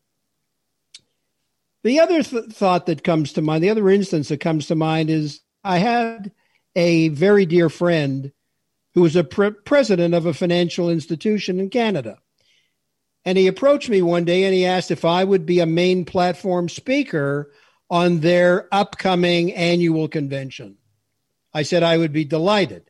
The 1.82 2.00
other 2.00 2.22
th- 2.22 2.46
thought 2.46 2.86
that 2.86 3.04
comes 3.04 3.32
to 3.34 3.42
mind, 3.42 3.62
the 3.62 3.70
other 3.70 3.88
instance 3.88 4.28
that 4.28 4.40
comes 4.40 4.66
to 4.66 4.74
mind 4.74 5.08
is 5.08 5.40
I 5.64 5.78
had 5.78 6.32
a 6.74 7.08
very 7.08 7.46
dear 7.46 7.70
friend 7.70 8.32
who 8.94 9.02
was 9.02 9.14
a 9.14 9.24
pre- 9.24 9.52
president 9.52 10.12
of 10.12 10.26
a 10.26 10.34
financial 10.34 10.90
institution 10.90 11.60
in 11.60 11.70
Canada. 11.70 12.18
And 13.24 13.38
he 13.38 13.46
approached 13.46 13.88
me 13.88 14.02
one 14.02 14.24
day 14.24 14.44
and 14.44 14.54
he 14.54 14.66
asked 14.66 14.90
if 14.90 15.04
I 15.04 15.22
would 15.22 15.46
be 15.46 15.60
a 15.60 15.66
main 15.66 16.04
platform 16.04 16.68
speaker 16.68 17.52
on 17.88 18.20
their 18.20 18.68
upcoming 18.72 19.52
annual 19.52 20.08
convention. 20.08 20.78
I 21.54 21.62
said 21.62 21.82
I 21.82 21.96
would 21.96 22.12
be 22.12 22.24
delighted. 22.24 22.85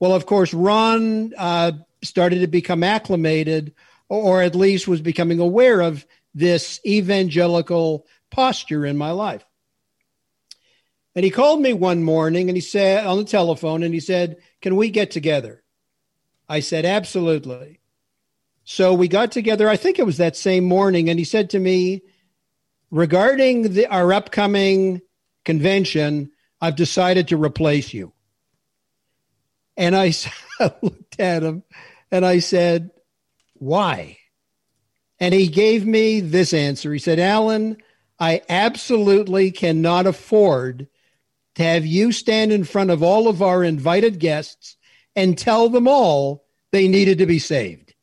Well, 0.00 0.14
of 0.14 0.26
course, 0.26 0.52
Ron 0.52 1.32
uh, 1.36 1.72
started 2.02 2.40
to 2.40 2.46
become 2.46 2.82
acclimated, 2.82 3.74
or 4.08 4.42
at 4.42 4.54
least 4.54 4.88
was 4.88 5.00
becoming 5.00 5.40
aware 5.40 5.80
of 5.80 6.06
this 6.34 6.80
evangelical 6.84 8.06
posture 8.30 8.84
in 8.84 8.96
my 8.96 9.12
life. 9.12 9.44
And 11.14 11.24
he 11.24 11.30
called 11.30 11.60
me 11.60 11.72
one 11.72 12.02
morning 12.02 12.48
and 12.50 12.56
he 12.56 12.60
said 12.60 13.06
on 13.06 13.18
the 13.18 13.24
telephone 13.24 13.82
and 13.82 13.94
he 13.94 14.00
said, 14.00 14.38
Can 14.60 14.74
we 14.76 14.90
get 14.90 15.12
together? 15.12 15.62
I 16.48 16.60
said, 16.60 16.84
Absolutely. 16.84 17.80
So 18.64 18.94
we 18.94 19.08
got 19.08 19.30
together, 19.30 19.68
I 19.68 19.76
think 19.76 19.98
it 19.98 20.06
was 20.06 20.16
that 20.16 20.36
same 20.36 20.64
morning, 20.64 21.10
and 21.10 21.18
he 21.18 21.24
said 21.24 21.50
to 21.50 21.60
me, 21.60 22.02
Regarding 22.90 23.74
the, 23.74 23.86
our 23.86 24.12
upcoming 24.12 25.02
convention, 25.44 26.32
I've 26.60 26.76
decided 26.76 27.28
to 27.28 27.36
replace 27.36 27.92
you. 27.92 28.13
And 29.76 29.96
I 29.96 30.12
looked 30.82 31.20
at 31.20 31.42
him 31.42 31.62
and 32.10 32.24
I 32.24 32.38
said, 32.38 32.90
Why? 33.54 34.18
And 35.20 35.32
he 35.32 35.48
gave 35.48 35.86
me 35.86 36.20
this 36.20 36.52
answer. 36.52 36.92
He 36.92 36.98
said, 36.98 37.18
Alan, 37.18 37.76
I 38.18 38.42
absolutely 38.48 39.50
cannot 39.50 40.06
afford 40.06 40.88
to 41.54 41.62
have 41.62 41.86
you 41.86 42.12
stand 42.12 42.52
in 42.52 42.64
front 42.64 42.90
of 42.90 43.02
all 43.02 43.28
of 43.28 43.42
our 43.42 43.62
invited 43.62 44.18
guests 44.18 44.76
and 45.14 45.38
tell 45.38 45.68
them 45.68 45.86
all 45.86 46.44
they 46.72 46.88
needed 46.88 47.18
to 47.18 47.26
be 47.26 47.38
saved. 47.38 47.94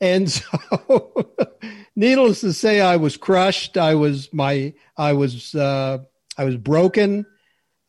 And 0.00 0.30
so, 0.30 1.34
needless 1.96 2.40
to 2.42 2.52
say, 2.52 2.80
I 2.80 2.96
was 2.96 3.16
crushed. 3.16 3.76
I 3.76 3.94
was 3.94 4.32
my, 4.32 4.74
I 4.96 5.12
was, 5.12 5.54
uh, 5.54 5.98
I 6.36 6.44
was 6.44 6.56
broken 6.56 7.26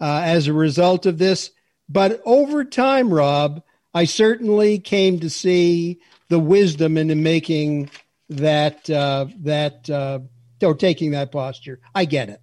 uh, 0.01 0.21
as 0.23 0.47
a 0.47 0.53
result 0.53 1.05
of 1.05 1.17
this. 1.17 1.51
But 1.89 2.21
over 2.25 2.63
time, 2.63 3.11
Rob, 3.13 3.63
I 3.93 4.05
certainly 4.05 4.79
came 4.79 5.19
to 5.21 5.29
see 5.29 5.99
the 6.29 6.39
wisdom 6.39 6.97
in 6.97 7.23
making 7.23 7.89
that 8.29 8.87
uh, 8.89 9.25
that 9.39 9.89
uh, 9.89 10.19
or 10.61 10.75
taking 10.75 11.11
that 11.11 11.31
posture. 11.31 11.79
I 11.95 12.05
get 12.05 12.29
it. 12.29 12.41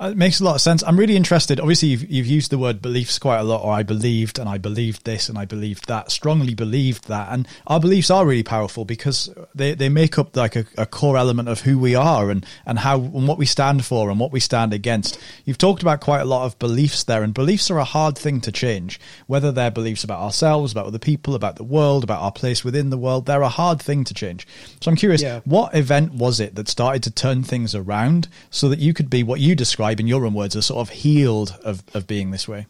Uh, 0.00 0.08
it 0.12 0.16
makes 0.16 0.40
a 0.40 0.44
lot 0.44 0.54
of 0.54 0.62
sense. 0.62 0.82
I'm 0.82 0.98
really 0.98 1.14
interested. 1.14 1.60
Obviously, 1.60 1.88
you've, 1.88 2.10
you've 2.10 2.26
used 2.26 2.50
the 2.50 2.56
word 2.56 2.80
beliefs 2.80 3.18
quite 3.18 3.38
a 3.38 3.42
lot, 3.42 3.62
or 3.62 3.70
I 3.70 3.82
believed, 3.82 4.38
and 4.38 4.48
I 4.48 4.56
believed 4.56 5.04
this, 5.04 5.28
and 5.28 5.36
I 5.36 5.44
believed 5.44 5.88
that, 5.88 6.10
strongly 6.10 6.54
believed 6.54 7.08
that. 7.08 7.28
And 7.30 7.46
our 7.66 7.78
beliefs 7.78 8.10
are 8.10 8.24
really 8.24 8.42
powerful 8.42 8.86
because 8.86 9.28
they, 9.54 9.74
they 9.74 9.90
make 9.90 10.18
up 10.18 10.34
like 10.34 10.56
a, 10.56 10.64
a 10.78 10.86
core 10.86 11.18
element 11.18 11.50
of 11.50 11.60
who 11.60 11.78
we 11.78 11.94
are 11.94 12.30
and, 12.30 12.46
and 12.64 12.78
how 12.78 12.98
and 12.98 13.28
what 13.28 13.36
we 13.36 13.44
stand 13.44 13.84
for 13.84 14.08
and 14.08 14.18
what 14.18 14.32
we 14.32 14.40
stand 14.40 14.72
against. 14.72 15.20
You've 15.44 15.58
talked 15.58 15.82
about 15.82 16.00
quite 16.00 16.20
a 16.20 16.24
lot 16.24 16.46
of 16.46 16.58
beliefs 16.58 17.04
there, 17.04 17.22
and 17.22 17.34
beliefs 17.34 17.70
are 17.70 17.78
a 17.78 17.84
hard 17.84 18.16
thing 18.16 18.40
to 18.42 18.52
change, 18.52 18.98
whether 19.26 19.52
they're 19.52 19.70
beliefs 19.70 20.02
about 20.02 20.20
ourselves, 20.20 20.72
about 20.72 20.86
other 20.86 20.98
people, 20.98 21.34
about 21.34 21.56
the 21.56 21.64
world, 21.64 22.04
about 22.04 22.22
our 22.22 22.32
place 22.32 22.64
within 22.64 22.88
the 22.88 22.96
world. 22.96 23.26
They're 23.26 23.42
a 23.42 23.50
hard 23.50 23.82
thing 23.82 24.04
to 24.04 24.14
change. 24.14 24.46
So 24.80 24.90
I'm 24.90 24.96
curious, 24.96 25.20
yeah. 25.20 25.40
what 25.44 25.74
event 25.74 26.14
was 26.14 26.40
it 26.40 26.54
that 26.54 26.68
started 26.68 27.02
to 27.02 27.10
turn 27.10 27.42
things 27.42 27.74
around 27.74 28.28
so 28.48 28.70
that 28.70 28.78
you 28.78 28.94
could 28.94 29.10
be 29.10 29.22
what 29.22 29.40
you 29.40 29.54
described? 29.54 29.89
Describe, 29.90 30.00
in 30.00 30.08
your 30.08 30.26
own 30.26 30.34
words, 30.34 30.56
are 30.56 30.62
sort 30.62 30.80
of 30.80 30.90
healed 30.90 31.58
of, 31.64 31.82
of 31.94 32.06
being 32.06 32.30
this 32.30 32.48
way? 32.48 32.66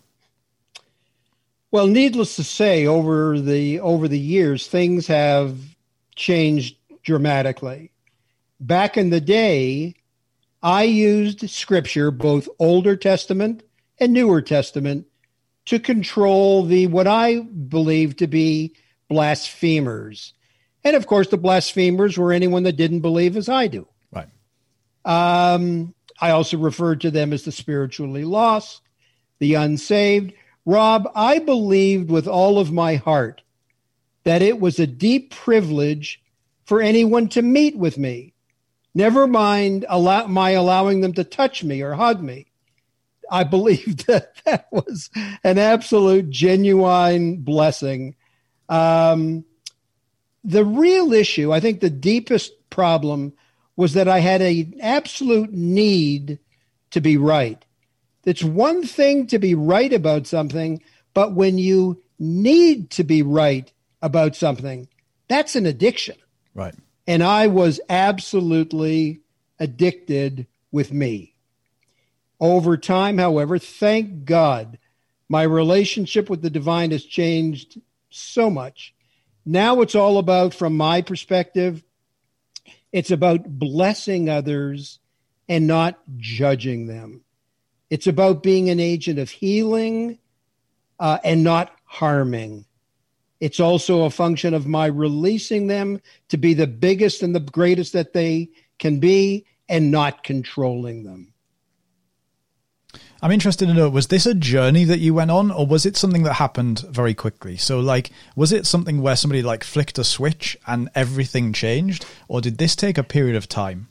Well, 1.71 1.87
needless 1.87 2.37
to 2.37 2.45
say, 2.45 2.87
over 2.87 3.39
the 3.39 3.81
over 3.81 4.09
the 4.09 4.19
years, 4.19 4.67
things 4.67 5.07
have 5.07 5.57
changed 6.17 6.77
dramatically. 7.05 7.93
Back 8.59 8.97
in 8.97 9.11
the 9.11 9.21
day, 9.21 9.95
I 10.63 10.83
used 10.83 11.49
scripture, 11.49 12.11
both 12.11 12.49
Older 12.59 12.97
Testament 12.97 13.63
and 13.99 14.13
Newer 14.13 14.43
Testament, 14.43 15.07
to 15.67 15.79
control 15.79 16.65
the 16.67 16.89
what 16.89 17.07
I 17.07 17.41
believe 17.41 18.17
to 18.17 18.27
be 18.27 18.75
blasphemers. 19.09 20.35
And 20.83 20.97
of 20.97 21.07
course, 21.07 21.29
the 21.29 21.39
blasphemers 21.39 22.19
were 22.19 22.33
anyone 22.33 22.65
that 22.65 22.77
didn't 22.77 23.01
believe 23.01 23.37
as 23.37 23.49
I 23.49 23.69
do. 23.69 23.87
Right. 24.11 24.29
Um, 25.05 25.95
I 26.21 26.31
also 26.31 26.59
referred 26.59 27.01
to 27.03 27.11
them 27.11 27.33
as 27.33 27.45
the 27.45 27.53
spiritually 27.53 28.25
lost, 28.25 28.83
the 29.39 29.55
unsaved. 29.55 30.33
Rob, 30.67 31.11
I 31.15 31.39
believed 31.39 32.11
with 32.11 32.29
all 32.29 32.59
of 32.59 32.73
my 32.73 32.97
heart 32.97 33.43
that 34.25 34.43
it 34.43 34.61
was 34.61 34.79
a 34.79 34.87
deep 34.87 35.35
privilege 35.35 36.23
for 36.65 36.83
anyone 36.83 37.29
to 37.31 37.43
meet 37.43 37.77
with 37.77 37.97
me. 37.97 38.35
Never 38.95 39.27
mind 39.27 39.87
allow, 39.89 40.27
my 40.27 40.51
allowing 40.51 41.01
them 41.01 41.15
to 41.15 41.25
touch 41.25 41.65
me 41.65 41.81
or 41.81 41.95
hug 41.95 42.23
me. 42.23 42.47
I 43.31 43.45
believed 43.57 44.07
that 44.07 44.35
that 44.45 44.67
was 44.71 45.09
an 45.45 45.59
absolute, 45.59 46.31
genuine 46.31 47.39
blessing. 47.39 48.17
Um, 48.69 49.45
the 50.45 50.65
real 50.65 51.13
issue, 51.13 51.53
I 51.53 51.61
think 51.61 51.81
the 51.81 51.91
deepest 51.91 52.53
problem 52.71 53.33
was 53.81 53.95
that 53.95 54.09
I 54.09 54.19
had 54.19 54.43
an 54.43 54.75
absolute 54.83 55.55
need 55.55 56.39
to 56.91 57.01
be 57.01 57.17
right. 57.17 57.65
It's 58.27 58.45
one 58.45 58.85
thing 58.85 59.27
to 59.29 59.39
be 59.39 59.55
right 59.55 59.91
about 59.91 60.27
something, 60.27 60.83
but 61.15 61.33
when 61.33 61.57
you 61.57 62.03
need 62.19 62.91
to 62.91 63.05
be 63.05 63.23
right 63.23 63.73
about 64.03 64.37
something, 64.37 64.87
that's 65.29 65.57
an 65.57 65.65
addiction. 65.65 66.17
Right. 66.55 66.75
And 67.07 67.23
I 67.23 67.47
was 67.47 67.81
absolutely 67.89 69.23
addicted 69.59 70.47
with 70.71 70.93
me. 70.93 71.35
Over 72.39 72.77
time, 72.77 73.17
however, 73.17 73.59
thank 73.59 74.27
God, 74.27 74.79
my 75.27 75.43
relationship 75.45 76.29
with 76.29 76.43
the 76.43 76.51
divine 76.51 76.91
has 76.91 77.07
changed 77.07 77.81
so 78.11 78.51
much. 78.51 78.95
Now 79.47 79.81
it's 79.81 79.95
all 79.95 80.19
about, 80.19 80.53
from 80.53 80.77
my 80.77 81.01
perspective, 81.01 81.83
it's 82.93 83.11
about 83.11 83.59
blessing 83.59 84.29
others 84.29 84.99
and 85.49 85.67
not 85.67 85.99
judging 86.17 86.87
them. 86.87 87.23
It's 87.89 88.07
about 88.07 88.43
being 88.43 88.71
an 88.71 88.81
agent 88.81 89.19
of 89.19 89.31
healing 89.31 90.19
uh, 90.99 91.19
and 91.25 91.43
not 91.43 91.73
harming. 91.85 92.65
It's 93.41 93.59
also 93.59 94.03
a 94.03 94.11
function 94.11 94.55
of 94.55 94.67
my 94.67 94.87
releasing 94.87 95.67
them 95.67 96.01
to 96.29 96.37
be 96.37 96.55
the 96.55 96.67
biggest 96.67 97.23
and 97.23 97.35
the 97.35 97.41
greatest 97.41 97.95
that 97.95 98.13
they 98.13 98.51
can 98.79 99.01
be 99.01 99.47
and 99.69 99.91
not 99.91 100.23
controlling 100.25 101.05
them. 101.05 101.30
I'm 103.23 103.33
interested 103.33 103.67
to 103.67 103.75
know 103.75 103.91
was 103.91 104.07
this 104.07 104.25
a 104.25 104.35
journey 104.35 104.85
that 104.85 104.99
you 104.99 105.13
went 105.13 105.31
on 105.31 105.51
or 105.51 105.67
was 105.67 105.85
it 105.85 105.97
something 105.97 106.23
that 106.23 106.35
happened 106.35 106.81
very 106.89 107.13
quickly? 107.13 107.57
So 107.57 107.79
like 107.81 108.11
was 108.35 108.51
it 108.51 108.67
something 108.67 109.03
where 109.03 109.17
somebody 109.17 109.43
like 109.43 109.63
flicked 109.63 109.99
a 109.99 110.05
switch 110.05 110.57
and 110.67 110.89
everything 110.95 111.53
changed 111.53 112.07
or 112.29 112.41
did 112.41 112.59
this 112.59 112.75
take 112.75 112.97
a 112.97 113.03
period 113.03 113.37
of 113.37 113.49
time? 113.49 113.89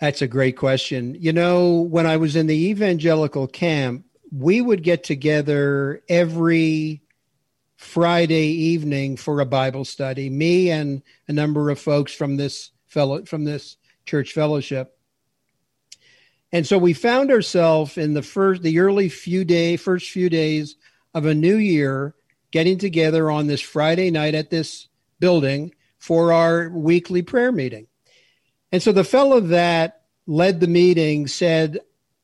That's 0.00 0.22
a 0.22 0.28
great 0.28 0.56
question. 0.56 1.16
You 1.18 1.32
know, 1.32 1.80
when 1.80 2.06
I 2.06 2.16
was 2.16 2.36
in 2.36 2.46
the 2.46 2.68
evangelical 2.68 3.46
camp, 3.46 4.04
we 4.30 4.60
would 4.60 4.82
get 4.82 5.04
together 5.04 6.02
every 6.08 7.02
Friday 7.76 8.46
evening 8.46 9.16
for 9.16 9.40
a 9.40 9.46
Bible 9.46 9.84
study. 9.84 10.30
Me 10.30 10.70
and 10.70 11.02
a 11.28 11.32
number 11.32 11.70
of 11.70 11.78
folks 11.78 12.12
from 12.12 12.36
this 12.36 12.70
fellow 12.86 13.24
from 13.24 13.44
this 13.44 13.76
church 14.06 14.32
fellowship. 14.32 14.96
And 16.54 16.64
so 16.64 16.78
we 16.78 16.92
found 16.92 17.32
ourselves 17.32 17.98
in 17.98 18.14
the 18.14 18.22
first 18.22 18.62
the 18.62 18.78
early 18.78 19.08
few 19.08 19.44
day 19.44 19.76
first 19.76 20.08
few 20.12 20.30
days 20.30 20.76
of 21.12 21.26
a 21.26 21.34
new 21.34 21.56
year 21.56 22.14
getting 22.52 22.78
together 22.78 23.28
on 23.28 23.48
this 23.48 23.60
Friday 23.60 24.12
night 24.12 24.36
at 24.36 24.50
this 24.50 24.86
building 25.18 25.74
for 25.98 26.32
our 26.32 26.68
weekly 26.68 27.22
prayer 27.22 27.50
meeting. 27.50 27.88
And 28.70 28.80
so 28.80 28.92
the 28.92 29.02
fellow 29.02 29.40
that 29.40 30.02
led 30.28 30.60
the 30.60 30.68
meeting 30.68 31.26
said, 31.26 31.80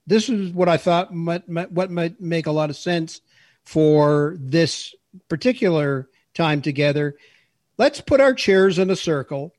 This 0.06 0.28
is 0.28 0.52
what 0.52 0.68
I 0.68 0.76
thought 0.76 1.12
might, 1.12 1.48
might, 1.48 1.72
what 1.72 1.90
might 1.90 2.20
make 2.20 2.46
a 2.46 2.52
lot 2.52 2.70
of 2.70 2.76
sense 2.76 3.22
for 3.64 4.36
this 4.38 4.94
particular 5.28 6.08
time 6.34 6.62
together. 6.62 7.16
Let's 7.78 8.00
put 8.00 8.20
our 8.20 8.34
chairs 8.34 8.78
in 8.78 8.90
a 8.90 8.96
circle 8.96 9.54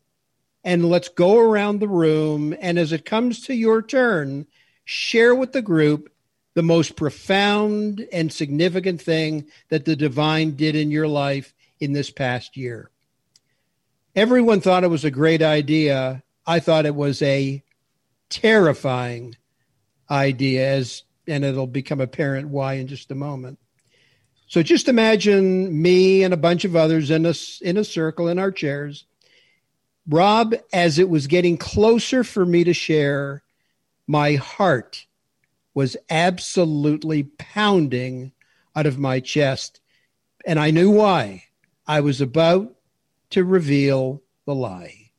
and 0.64 0.86
let's 0.86 1.10
go 1.10 1.40
around 1.40 1.80
the 1.80 1.90
room. 1.90 2.56
And 2.62 2.80
as 2.80 2.94
it 2.94 3.04
comes 3.04 3.42
to 3.48 3.54
your 3.54 3.82
turn, 3.82 4.48
share 4.86 5.34
with 5.36 5.52
the 5.52 5.62
group 5.62 6.12
the 6.54 6.64
most 6.64 6.96
profound 6.96 8.06
and 8.12 8.32
significant 8.32 9.02
thing 9.02 9.48
that 9.70 9.86
the 9.86 9.96
divine 9.96 10.56
did 10.56 10.76
in 10.76 10.92
your 10.92 11.08
life 11.08 11.54
in 11.80 11.94
this 11.94 12.12
past 12.12 12.58
year. 12.58 12.90
Everyone 14.16 14.60
thought 14.60 14.84
it 14.84 14.90
was 14.90 15.06
a 15.06 15.12
great 15.12 15.42
idea. 15.42 16.22
I 16.46 16.60
thought 16.60 16.86
it 16.86 16.96
was 16.96 17.22
a 17.22 17.64
terrifying 18.30 19.36
idea, 20.10 20.68
as 20.74 21.04
and 21.28 21.46
it'll 21.46 21.68
become 21.68 22.02
apparent 22.02 22.50
why 22.50 22.74
in 22.74 22.88
just 22.88 23.12
a 23.12 23.16
moment. 23.16 23.60
So 24.48 24.62
just 24.62 24.90
imagine 24.90 25.82
me 25.82 26.24
and 26.24 26.34
a 26.34 26.38
bunch 26.38 26.66
of 26.66 26.76
others 26.76 27.10
in 27.10 27.26
a 27.26 27.34
in 27.62 27.78
a 27.78 27.86
circle 27.86 28.28
in 28.28 28.38
our 28.38 28.52
chairs. 28.52 29.06
Rob, 30.08 30.54
as 30.74 31.00
it 31.00 31.08
was 31.08 31.28
getting 31.28 31.58
closer 31.58 32.24
for 32.26 32.46
me 32.46 32.66
to 32.66 32.74
share, 32.74 33.44
my 34.12 34.36
heart 34.36 35.06
was 35.74 35.96
absolutely 36.10 37.24
pounding 37.24 38.34
out 38.76 38.86
of 38.86 39.00
my 39.00 39.22
chest. 39.22 39.80
And 40.46 40.60
I 40.60 40.70
knew 40.70 40.92
why. 40.92 41.46
I 41.88 42.02
was 42.02 42.20
about 42.20 42.76
to 43.30 43.46
reveal 43.46 44.22
the 44.46 44.54
lie. 44.54 45.12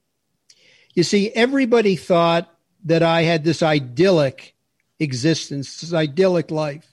You 0.92 1.04
see, 1.04 1.30
everybody 1.30 1.96
thought 1.96 2.54
that 2.84 3.02
I 3.02 3.22
had 3.22 3.44
this 3.44 3.62
idyllic 3.62 4.54
existence, 4.98 5.80
this 5.80 5.94
idyllic 5.94 6.50
life, 6.50 6.92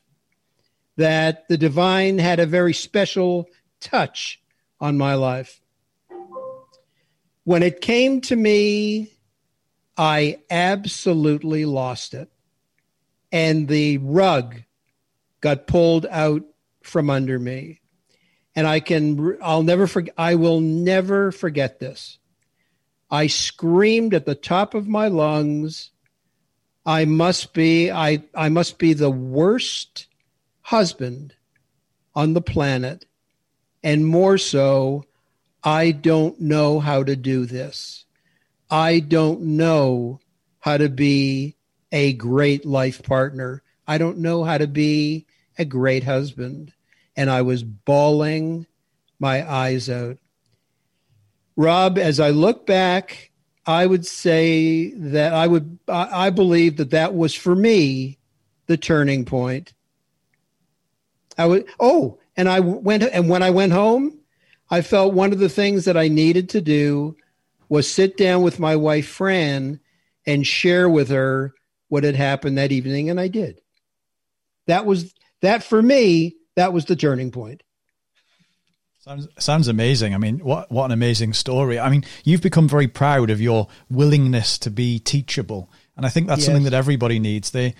that 0.95 1.49
the 1.49 1.57
divine 1.57 2.17
had 2.17 2.39
a 2.39 2.45
very 2.45 2.73
special 2.73 3.49
touch 3.81 4.41
on 4.79 4.97
my 4.97 5.15
life. 5.15 5.59
When 7.43 7.61
it 7.61 7.81
came 7.81 8.21
to 8.21 8.37
me, 8.37 9.11
I 9.99 10.39
absolutely 10.49 11.65
lost 11.65 12.13
it. 12.13 12.31
And 13.33 13.67
the 13.67 13.97
rug 13.97 14.55
got 15.41 15.67
pulled 15.67 16.05
out 16.09 16.43
from 16.81 17.09
under 17.09 17.37
me. 17.37 17.81
And 18.55 18.65
I 18.65 18.79
can, 18.79 19.37
I'll 19.41 19.61
never 19.61 19.87
forget, 19.87 20.13
I 20.17 20.35
will 20.35 20.61
never 20.61 21.33
forget 21.33 21.79
this. 21.79 22.17
I 23.11 23.27
screamed 23.27 24.13
at 24.13 24.25
the 24.25 24.35
top 24.35 24.73
of 24.73 24.87
my 24.87 25.09
lungs, 25.09 25.91
I 26.85 27.03
must 27.03 27.53
be, 27.53 27.91
I, 27.91 28.23
I 28.33 28.47
must 28.47 28.77
be 28.77 28.93
the 28.93 29.11
worst 29.11 30.07
husband 30.61 31.35
on 32.15 32.33
the 32.33 32.41
planet. 32.41 33.05
And 33.83 34.07
more 34.07 34.37
so, 34.37 35.03
I 35.61 35.91
don't 35.91 36.39
know 36.39 36.79
how 36.79 37.03
to 37.03 37.17
do 37.17 37.45
this. 37.45 38.05
I 38.69 38.99
don't 38.99 39.41
know 39.41 40.19
how 40.59 40.77
to 40.77 40.89
be 40.89 41.55
a 41.91 42.13
great 42.13 42.65
life 42.65 43.01
partner. 43.03 43.63
I 43.87 43.97
don't 43.97 44.19
know 44.19 44.43
how 44.43 44.57
to 44.57 44.67
be 44.67 45.25
a 45.57 45.65
great 45.65 46.03
husband. 46.03 46.73
And 47.15 47.29
I 47.29 47.41
was 47.41 47.63
bawling 47.63 48.67
my 49.19 49.49
eyes 49.49 49.89
out. 49.89 50.17
Rob, 51.55 51.97
as 51.97 52.19
I 52.19 52.29
look 52.29 52.65
back, 52.65 53.31
I 53.65 53.85
would 53.85 54.05
say 54.05 54.91
that 54.93 55.33
I 55.33 55.45
would, 55.45 55.79
I 55.87 56.29
believe 56.29 56.77
that 56.77 56.91
that 56.91 57.13
was 57.13 57.35
for 57.35 57.55
me 57.55 58.17
the 58.67 58.77
turning 58.77 59.25
point. 59.25 59.73
I 61.37 61.45
would, 61.45 61.65
oh, 61.79 62.19
and 62.37 62.47
I 62.47 62.61
went, 62.61 63.03
and 63.03 63.29
when 63.29 63.43
I 63.43 63.49
went 63.49 63.73
home, 63.73 64.19
I 64.69 64.81
felt 64.81 65.13
one 65.13 65.33
of 65.33 65.39
the 65.39 65.49
things 65.49 65.85
that 65.85 65.97
I 65.97 66.07
needed 66.07 66.49
to 66.49 66.61
do 66.61 67.17
was 67.69 67.89
sit 67.89 68.17
down 68.17 68.41
with 68.41 68.59
my 68.59 68.75
wife, 68.75 69.07
Fran, 69.07 69.79
and 70.25 70.45
share 70.45 70.89
with 70.89 71.09
her 71.09 71.53
what 71.87 72.03
had 72.03 72.15
happened 72.15 72.57
that 72.57 72.71
evening. 72.71 73.09
And 73.09 73.19
I 73.19 73.27
did. 73.27 73.61
That 74.67 74.85
was, 74.85 75.13
that 75.41 75.63
for 75.63 75.81
me, 75.81 76.35
that 76.55 76.73
was 76.73 76.85
the 76.85 76.95
turning 76.95 77.31
point. 77.31 77.63
Sounds, 78.99 79.27
sounds 79.39 79.67
amazing. 79.67 80.13
I 80.13 80.17
mean, 80.17 80.39
what 80.39 80.69
what 80.69 80.85
an 80.85 80.91
amazing 80.91 81.33
story. 81.33 81.79
I 81.79 81.89
mean, 81.89 82.03
you've 82.25 82.41
become 82.41 82.67
very 82.67 82.87
proud 82.87 83.29
of 83.29 83.39
your 83.39 83.69
willingness 83.89 84.57
to 84.59 84.69
be 84.69 84.99
teachable, 84.99 85.71
and 85.95 86.05
I 86.05 86.09
think 86.09 86.27
that's 86.27 86.41
yes. 86.41 86.47
something 86.47 86.65
that 86.65 86.73
everybody 86.73 87.17
needs. 87.17 87.51
They 87.51 87.75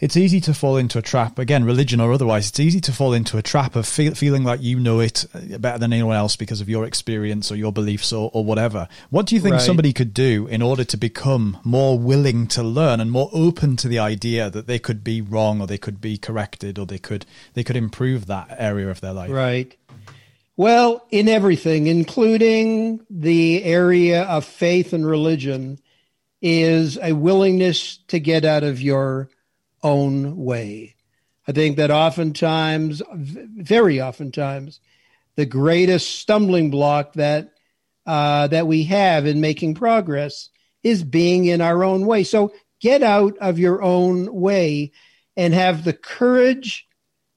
it's 0.00 0.16
easy 0.16 0.40
to 0.40 0.54
fall 0.54 0.76
into 0.76 0.98
a 0.98 1.02
trap 1.02 1.38
again 1.38 1.64
religion 1.64 2.00
or 2.00 2.12
otherwise 2.12 2.48
it's 2.48 2.60
easy 2.60 2.80
to 2.80 2.92
fall 2.92 3.12
into 3.12 3.36
a 3.36 3.42
trap 3.42 3.74
of 3.74 3.86
feel, 3.86 4.14
feeling 4.14 4.44
like 4.44 4.62
you 4.62 4.78
know 4.78 5.00
it 5.00 5.26
uh, 5.34 5.58
better 5.58 5.78
than 5.78 5.92
anyone 5.92 6.16
else 6.16 6.36
because 6.36 6.60
of 6.60 6.68
your 6.68 6.84
experience 6.84 7.50
or 7.50 7.56
your 7.56 7.72
beliefs 7.72 8.12
or, 8.12 8.30
or 8.32 8.44
whatever. 8.44 8.88
What 9.10 9.26
do 9.26 9.34
you 9.34 9.40
think 9.40 9.54
right. 9.54 9.62
somebody 9.62 9.92
could 9.92 10.14
do 10.14 10.46
in 10.46 10.62
order 10.62 10.84
to 10.84 10.96
become 10.96 11.58
more 11.64 11.98
willing 11.98 12.46
to 12.48 12.62
learn 12.62 13.00
and 13.00 13.10
more 13.10 13.30
open 13.32 13.76
to 13.76 13.88
the 13.88 13.98
idea 13.98 14.50
that 14.50 14.66
they 14.66 14.78
could 14.78 15.02
be 15.02 15.20
wrong 15.20 15.60
or 15.60 15.66
they 15.66 15.78
could 15.78 16.00
be 16.00 16.16
corrected 16.16 16.78
or 16.78 16.86
they 16.86 16.98
could 16.98 17.26
they 17.54 17.64
could 17.64 17.76
improve 17.76 18.26
that 18.26 18.54
area 18.58 18.88
of 18.88 19.00
their 19.00 19.12
life? 19.12 19.30
Right. 19.30 19.76
Well 20.56 21.06
in 21.10 21.28
everything 21.28 21.86
including 21.86 23.04
the 23.10 23.64
area 23.64 24.22
of 24.24 24.44
faith 24.44 24.92
and 24.92 25.06
religion 25.06 25.78
is 26.40 26.98
a 27.02 27.12
willingness 27.14 27.96
to 28.08 28.20
get 28.20 28.44
out 28.44 28.62
of 28.62 28.80
your 28.80 29.28
own 29.82 30.36
way. 30.36 30.94
I 31.46 31.52
think 31.52 31.76
that 31.76 31.90
oftentimes, 31.90 33.02
very 33.14 34.00
oftentimes, 34.00 34.80
the 35.36 35.46
greatest 35.46 36.16
stumbling 36.18 36.70
block 36.70 37.14
that 37.14 37.52
uh, 38.06 38.46
that 38.48 38.66
we 38.66 38.84
have 38.84 39.26
in 39.26 39.40
making 39.40 39.74
progress 39.74 40.48
is 40.82 41.04
being 41.04 41.44
in 41.44 41.60
our 41.60 41.84
own 41.84 42.06
way. 42.06 42.24
So 42.24 42.52
get 42.80 43.02
out 43.02 43.36
of 43.38 43.58
your 43.58 43.82
own 43.82 44.32
way 44.32 44.92
and 45.36 45.52
have 45.52 45.84
the 45.84 45.92
courage 45.92 46.88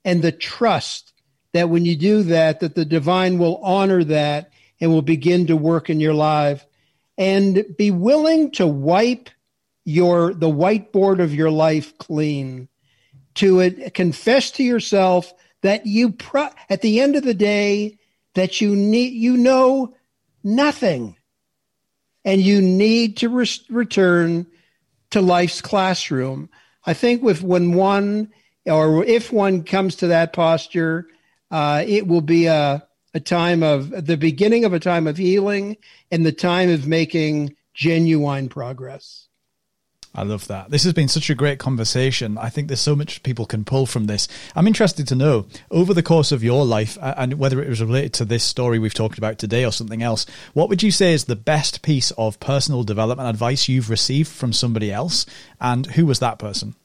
and 0.05 0.21
the 0.21 0.31
trust 0.31 1.13
that 1.53 1.69
when 1.69 1.85
you 1.85 1.95
do 1.95 2.23
that, 2.23 2.61
that 2.61 2.75
the 2.75 2.85
divine 2.85 3.37
will 3.37 3.57
honor 3.57 4.03
that 4.05 4.51
and 4.79 4.91
will 4.91 5.01
begin 5.01 5.47
to 5.47 5.55
work 5.55 5.89
in 5.89 5.99
your 5.99 6.13
life 6.13 6.65
and 7.17 7.65
be 7.77 7.91
willing 7.91 8.51
to 8.51 8.65
wipe 8.65 9.29
your 9.85 10.33
the 10.33 10.49
whiteboard 10.49 11.21
of 11.21 11.33
your 11.33 11.51
life 11.51 11.97
clean 11.97 12.67
to 13.35 13.59
it, 13.59 13.93
confess 13.93 14.51
to 14.51 14.63
yourself 14.63 15.33
that 15.61 15.85
you 15.85 16.11
pro- 16.11 16.49
at 16.69 16.81
the 16.81 16.99
end 16.99 17.15
of 17.15 17.23
the 17.23 17.33
day 17.33 17.97
that 18.35 18.61
you 18.61 18.75
need 18.75 19.13
you 19.13 19.37
know 19.37 19.95
nothing. 20.43 21.17
And 22.23 22.39
you 22.39 22.61
need 22.61 23.17
to 23.17 23.29
re- 23.29 23.47
return 23.69 24.45
to 25.09 25.21
life's 25.21 25.61
classroom. 25.61 26.49
I 26.85 26.93
think 26.93 27.23
with 27.23 27.41
when 27.41 27.73
one 27.73 28.31
or 28.65 29.03
if 29.03 29.31
one 29.31 29.63
comes 29.63 29.95
to 29.97 30.07
that 30.07 30.33
posture 30.33 31.07
uh, 31.49 31.83
it 31.85 32.07
will 32.07 32.21
be 32.21 32.45
a, 32.45 32.87
a 33.13 33.19
time 33.19 33.63
of 33.63 34.05
the 34.05 34.17
beginning 34.17 34.65
of 34.65 34.73
a 34.73 34.79
time 34.79 35.07
of 35.07 35.17
healing 35.17 35.77
and 36.11 36.25
the 36.25 36.31
time 36.31 36.69
of 36.69 36.87
making 36.87 37.55
genuine 37.73 38.49
progress 38.49 39.27
I 40.13 40.23
love 40.23 40.47
that. 40.47 40.69
This 40.69 40.83
has 40.83 40.91
been 40.91 41.07
such 41.07 41.29
a 41.29 41.35
great 41.35 41.57
conversation. 41.57 42.37
I 42.37 42.49
think 42.49 42.67
there's 42.67 42.81
so 42.81 42.97
much 42.97 43.23
people 43.23 43.45
can 43.45 43.63
pull 43.63 43.85
from 43.85 44.07
this. 44.07 44.27
I'm 44.57 44.67
interested 44.67 45.07
to 45.07 45.15
know 45.15 45.45
over 45.69 45.93
the 45.93 46.03
course 46.03 46.33
of 46.33 46.43
your 46.43 46.65
life, 46.65 46.97
and 47.01 47.35
whether 47.35 47.61
it 47.61 47.69
was 47.69 47.81
related 47.81 48.13
to 48.15 48.25
this 48.25 48.43
story 48.43 48.77
we've 48.77 48.93
talked 48.93 49.17
about 49.17 49.37
today 49.37 49.63
or 49.63 49.71
something 49.71 50.03
else, 50.03 50.25
what 50.53 50.67
would 50.67 50.83
you 50.83 50.91
say 50.91 51.13
is 51.13 51.25
the 51.25 51.37
best 51.37 51.81
piece 51.81 52.11
of 52.11 52.41
personal 52.41 52.83
development 52.83 53.29
advice 53.29 53.69
you've 53.69 53.89
received 53.89 54.29
from 54.29 54.51
somebody 54.51 54.91
else? 54.91 55.25
And 55.61 55.85
who 55.85 56.05
was 56.05 56.19
that 56.19 56.39
person? 56.39 56.75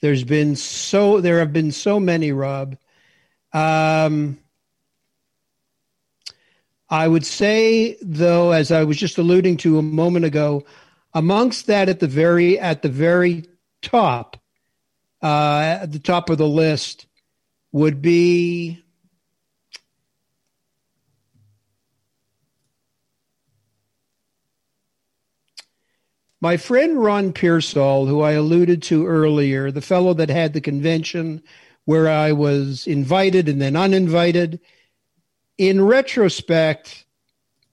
There's 0.00 0.24
been 0.24 0.56
so, 0.56 1.20
there 1.20 1.40
have 1.40 1.52
been 1.52 1.72
so 1.72 2.00
many, 2.00 2.32
Rob. 2.32 2.78
Um, 3.52 4.38
I 6.92 7.08
would 7.08 7.24
say, 7.24 7.96
though, 8.02 8.52
as 8.52 8.70
I 8.70 8.84
was 8.84 8.98
just 8.98 9.16
alluding 9.16 9.56
to 9.58 9.78
a 9.78 9.82
moment 9.82 10.26
ago, 10.26 10.66
amongst 11.14 11.66
that 11.68 11.88
at 11.88 12.00
the 12.00 12.06
very 12.06 12.58
at 12.58 12.82
the 12.82 12.90
very 12.90 13.46
top, 13.80 14.36
uh, 15.22 15.78
at 15.80 15.92
the 15.92 15.98
top 15.98 16.28
of 16.28 16.36
the 16.36 16.46
list, 16.46 17.06
would 17.72 18.02
be 18.02 18.84
my 26.42 26.58
friend 26.58 27.02
Ron 27.02 27.32
Pearsall, 27.32 28.04
who 28.04 28.20
I 28.20 28.32
alluded 28.32 28.82
to 28.82 29.06
earlier, 29.06 29.70
the 29.70 29.80
fellow 29.80 30.12
that 30.12 30.28
had 30.28 30.52
the 30.52 30.60
convention 30.60 31.42
where 31.86 32.10
I 32.10 32.32
was 32.32 32.86
invited 32.86 33.48
and 33.48 33.62
then 33.62 33.76
uninvited 33.76 34.60
in 35.58 35.84
retrospect, 35.84 37.04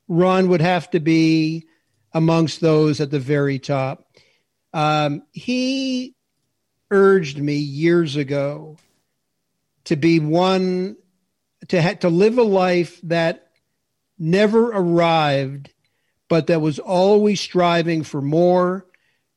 Ron 0.07 0.49
would 0.49 0.61
have 0.61 0.89
to 0.91 0.99
be 0.99 1.67
amongst 2.13 2.61
those 2.61 2.99
at 2.99 3.11
the 3.11 3.19
very 3.19 3.59
top. 3.59 4.11
Um, 4.73 5.23
he 5.31 6.15
urged 6.91 7.37
me 7.37 7.55
years 7.55 8.15
ago 8.15 8.77
to 9.85 9.95
be 9.95 10.19
one 10.19 10.97
to 11.67 11.81
ha- 11.81 11.93
to 11.93 12.09
live 12.09 12.37
a 12.37 12.43
life 12.43 12.99
that 13.03 13.51
never 14.17 14.69
arrived, 14.69 15.71
but 16.27 16.47
that 16.47 16.61
was 16.61 16.79
always 16.79 17.39
striving 17.39 18.03
for 18.03 18.21
more, 18.21 18.85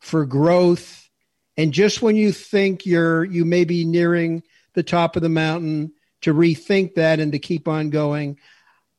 for 0.00 0.26
growth, 0.26 1.08
and 1.56 1.72
just 1.72 2.02
when 2.02 2.16
you 2.16 2.32
think 2.32 2.86
you're 2.86 3.24
you 3.24 3.44
may 3.44 3.64
be 3.64 3.84
nearing 3.84 4.42
the 4.74 4.82
top 4.82 5.16
of 5.16 5.22
the 5.22 5.28
mountain, 5.28 5.92
to 6.22 6.34
rethink 6.34 6.94
that 6.94 7.20
and 7.20 7.32
to 7.32 7.38
keep 7.38 7.68
on 7.68 7.90
going. 7.90 8.38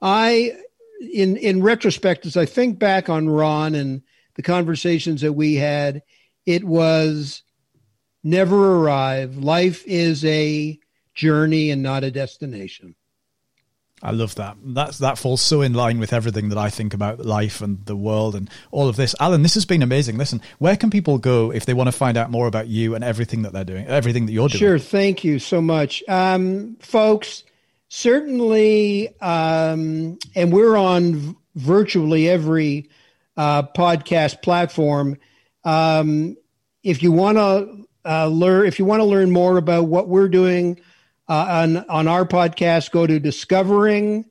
I, 0.01 0.53
in 1.01 1.37
in 1.37 1.63
retrospect, 1.63 2.25
as 2.25 2.37
I 2.37 2.45
think 2.45 2.79
back 2.79 3.09
on 3.09 3.29
Ron 3.29 3.75
and 3.75 4.03
the 4.35 4.43
conversations 4.43 5.21
that 5.21 5.33
we 5.33 5.55
had, 5.55 6.03
it 6.45 6.63
was 6.63 7.43
never 8.23 8.77
arrive. 8.77 9.37
Life 9.37 9.83
is 9.85 10.23
a 10.25 10.79
journey 11.13 11.71
and 11.71 11.83
not 11.83 12.03
a 12.03 12.11
destination. 12.11 12.95
I 14.03 14.11
love 14.11 14.35
that. 14.35 14.57
That's 14.61 14.97
that 14.97 15.17
falls 15.17 15.41
so 15.41 15.61
in 15.61 15.73
line 15.73 15.97
with 15.97 16.11
everything 16.11 16.49
that 16.49 16.57
I 16.57 16.69
think 16.69 16.93
about 16.93 17.25
life 17.25 17.61
and 17.61 17.85
the 17.85 17.95
world 17.95 18.35
and 18.35 18.49
all 18.69 18.89
of 18.89 18.97
this. 18.97 19.15
Alan, 19.17 19.43
this 19.43 19.53
has 19.53 19.65
been 19.65 19.81
amazing. 19.81 20.17
Listen, 20.17 20.41
where 20.59 20.75
can 20.75 20.89
people 20.89 21.17
go 21.17 21.51
if 21.53 21.65
they 21.65 21.73
want 21.73 21.87
to 21.87 21.93
find 21.93 22.17
out 22.17 22.29
more 22.29 22.45
about 22.45 22.67
you 22.67 22.95
and 22.95 23.03
everything 23.03 23.43
that 23.43 23.53
they're 23.53 23.63
doing, 23.63 23.87
everything 23.87 24.25
that 24.25 24.33
you're 24.33 24.49
doing? 24.49 24.59
Sure. 24.59 24.77
Thank 24.77 25.23
you 25.23 25.39
so 25.39 25.61
much, 25.61 26.03
um, 26.09 26.75
folks. 26.81 27.45
Certainly, 27.87 29.17
um, 29.21 30.19
and 30.35 30.51
we're 30.51 30.75
on 30.75 31.37
virtually 31.55 32.27
every 32.27 32.89
uh, 33.37 33.63
podcast 33.63 34.41
platform. 34.41 35.17
Um, 35.63 36.35
if 36.83 37.01
you 37.01 37.13
want 37.13 37.37
to 37.37 37.87
uh, 38.05 38.27
learn, 38.27 38.65
if 38.65 38.79
you 38.79 38.85
want 38.85 38.99
to 38.99 39.05
learn 39.05 39.31
more 39.31 39.57
about 39.57 39.85
what 39.85 40.09
we're 40.09 40.27
doing 40.27 40.81
uh, 41.27 41.45
on 41.49 41.77
on 41.89 42.07
our 42.07 42.25
podcast, 42.25 42.91
go 42.91 43.07
to 43.07 43.19
discovering 43.19 44.25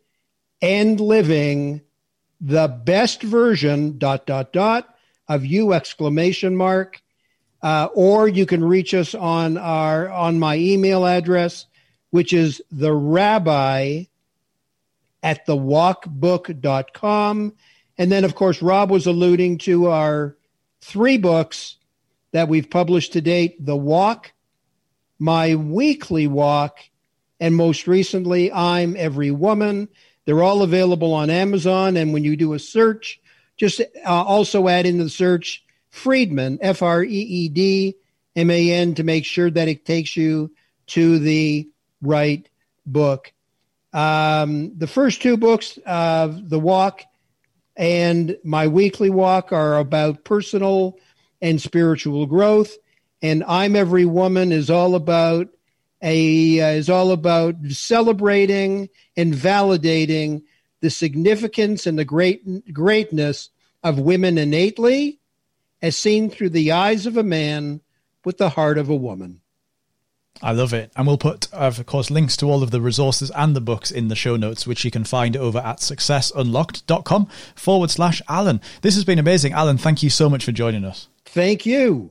and 0.60 1.00
living 1.00 1.80
the 2.40 2.68
best 2.68 3.22
version 3.22 3.98
dot 3.98 4.26
dot 4.26 4.52
dot 4.52 4.94
of 5.28 5.44
you 5.46 5.72
exclamation 5.72 6.56
mark. 6.56 7.00
Uh, 7.62 7.88
or 7.94 8.26
you 8.26 8.44
can 8.44 8.64
reach 8.64 8.92
us 8.92 9.14
on 9.14 9.56
our 9.56 10.10
on 10.10 10.38
my 10.38 10.56
email 10.56 11.06
address 11.06 11.66
which 12.12 12.32
is 12.32 12.62
the 12.70 12.92
rabbi 12.92 14.04
at 15.22 15.44
the 15.46 15.56
walkbook.com 15.56 17.52
and 17.98 18.12
then 18.12 18.24
of 18.24 18.34
course 18.36 18.62
rob 18.62 18.90
was 18.90 19.06
alluding 19.06 19.58
to 19.58 19.86
our 19.88 20.36
three 20.80 21.18
books 21.18 21.76
that 22.32 22.48
we've 22.48 22.70
published 22.70 23.14
to 23.14 23.20
date 23.20 23.64
the 23.64 23.76
walk 23.76 24.32
my 25.22 25.54
weekly 25.54 26.26
walk, 26.26 26.80
and 27.38 27.54
most 27.54 27.86
recently, 27.86 28.50
I'm 28.50 28.96
Every 28.96 29.30
Woman. 29.30 29.88
They're 30.24 30.42
all 30.42 30.62
available 30.62 31.14
on 31.14 31.30
Amazon. 31.30 31.96
And 31.96 32.12
when 32.12 32.24
you 32.24 32.36
do 32.36 32.54
a 32.54 32.58
search, 32.58 33.20
just 33.56 33.80
uh, 33.80 33.84
also 34.04 34.66
add 34.66 34.84
in 34.84 34.98
the 34.98 35.08
search 35.08 35.64
Freedman, 35.90 36.58
F 36.60 36.82
R 36.82 37.04
E 37.04 37.08
E 37.08 37.48
D 37.48 37.94
M 38.34 38.50
A 38.50 38.72
N, 38.72 38.96
to 38.96 39.04
make 39.04 39.24
sure 39.24 39.48
that 39.48 39.68
it 39.68 39.84
takes 39.84 40.16
you 40.16 40.50
to 40.88 41.20
the 41.20 41.68
right 42.00 42.48
book. 42.84 43.32
Um, 43.92 44.76
the 44.76 44.88
first 44.88 45.22
two 45.22 45.36
books, 45.36 45.78
uh, 45.86 46.36
The 46.36 46.58
Walk 46.58 47.02
and 47.76 48.36
My 48.42 48.66
Weekly 48.66 49.10
Walk, 49.10 49.52
are 49.52 49.78
about 49.78 50.24
personal 50.24 50.98
and 51.40 51.62
spiritual 51.62 52.26
growth 52.26 52.76
and 53.22 53.44
I'm 53.46 53.76
Every 53.76 54.04
Woman 54.04 54.52
is 54.52 54.68
all 54.68 54.94
about 54.94 55.48
a 56.02 56.60
uh, 56.60 56.70
is 56.70 56.90
all 56.90 57.12
about 57.12 57.54
celebrating 57.68 58.88
and 59.16 59.32
validating 59.32 60.42
the 60.80 60.90
significance 60.90 61.86
and 61.86 61.98
the 61.98 62.04
great 62.04 62.72
greatness 62.72 63.50
of 63.84 63.98
women 63.98 64.36
innately, 64.36 65.20
as 65.80 65.96
seen 65.96 66.28
through 66.28 66.50
the 66.50 66.72
eyes 66.72 67.06
of 67.06 67.16
a 67.16 67.22
man 67.22 67.80
with 68.24 68.38
the 68.38 68.50
heart 68.50 68.78
of 68.78 68.88
a 68.88 68.96
woman. 68.96 69.40
I 70.40 70.52
love 70.52 70.72
it. 70.72 70.90
And 70.96 71.06
we'll 71.06 71.18
put, 71.18 71.52
of 71.52 71.84
course, 71.86 72.10
links 72.10 72.36
to 72.38 72.46
all 72.46 72.62
of 72.62 72.70
the 72.70 72.80
resources 72.80 73.30
and 73.32 73.54
the 73.54 73.60
books 73.60 73.90
in 73.90 74.08
the 74.08 74.16
show 74.16 74.36
notes, 74.36 74.66
which 74.66 74.84
you 74.84 74.90
can 74.90 75.04
find 75.04 75.36
over 75.36 75.58
at 75.58 75.78
successunlocked.com 75.78 77.28
forward 77.54 77.90
slash 77.90 78.22
Alan. 78.28 78.60
This 78.80 78.94
has 78.94 79.04
been 79.04 79.18
amazing. 79.18 79.52
Alan, 79.52 79.78
thank 79.78 80.02
you 80.02 80.10
so 80.10 80.30
much 80.30 80.44
for 80.44 80.52
joining 80.52 80.84
us. 80.84 81.08
Thank 81.24 81.66
you. 81.66 82.10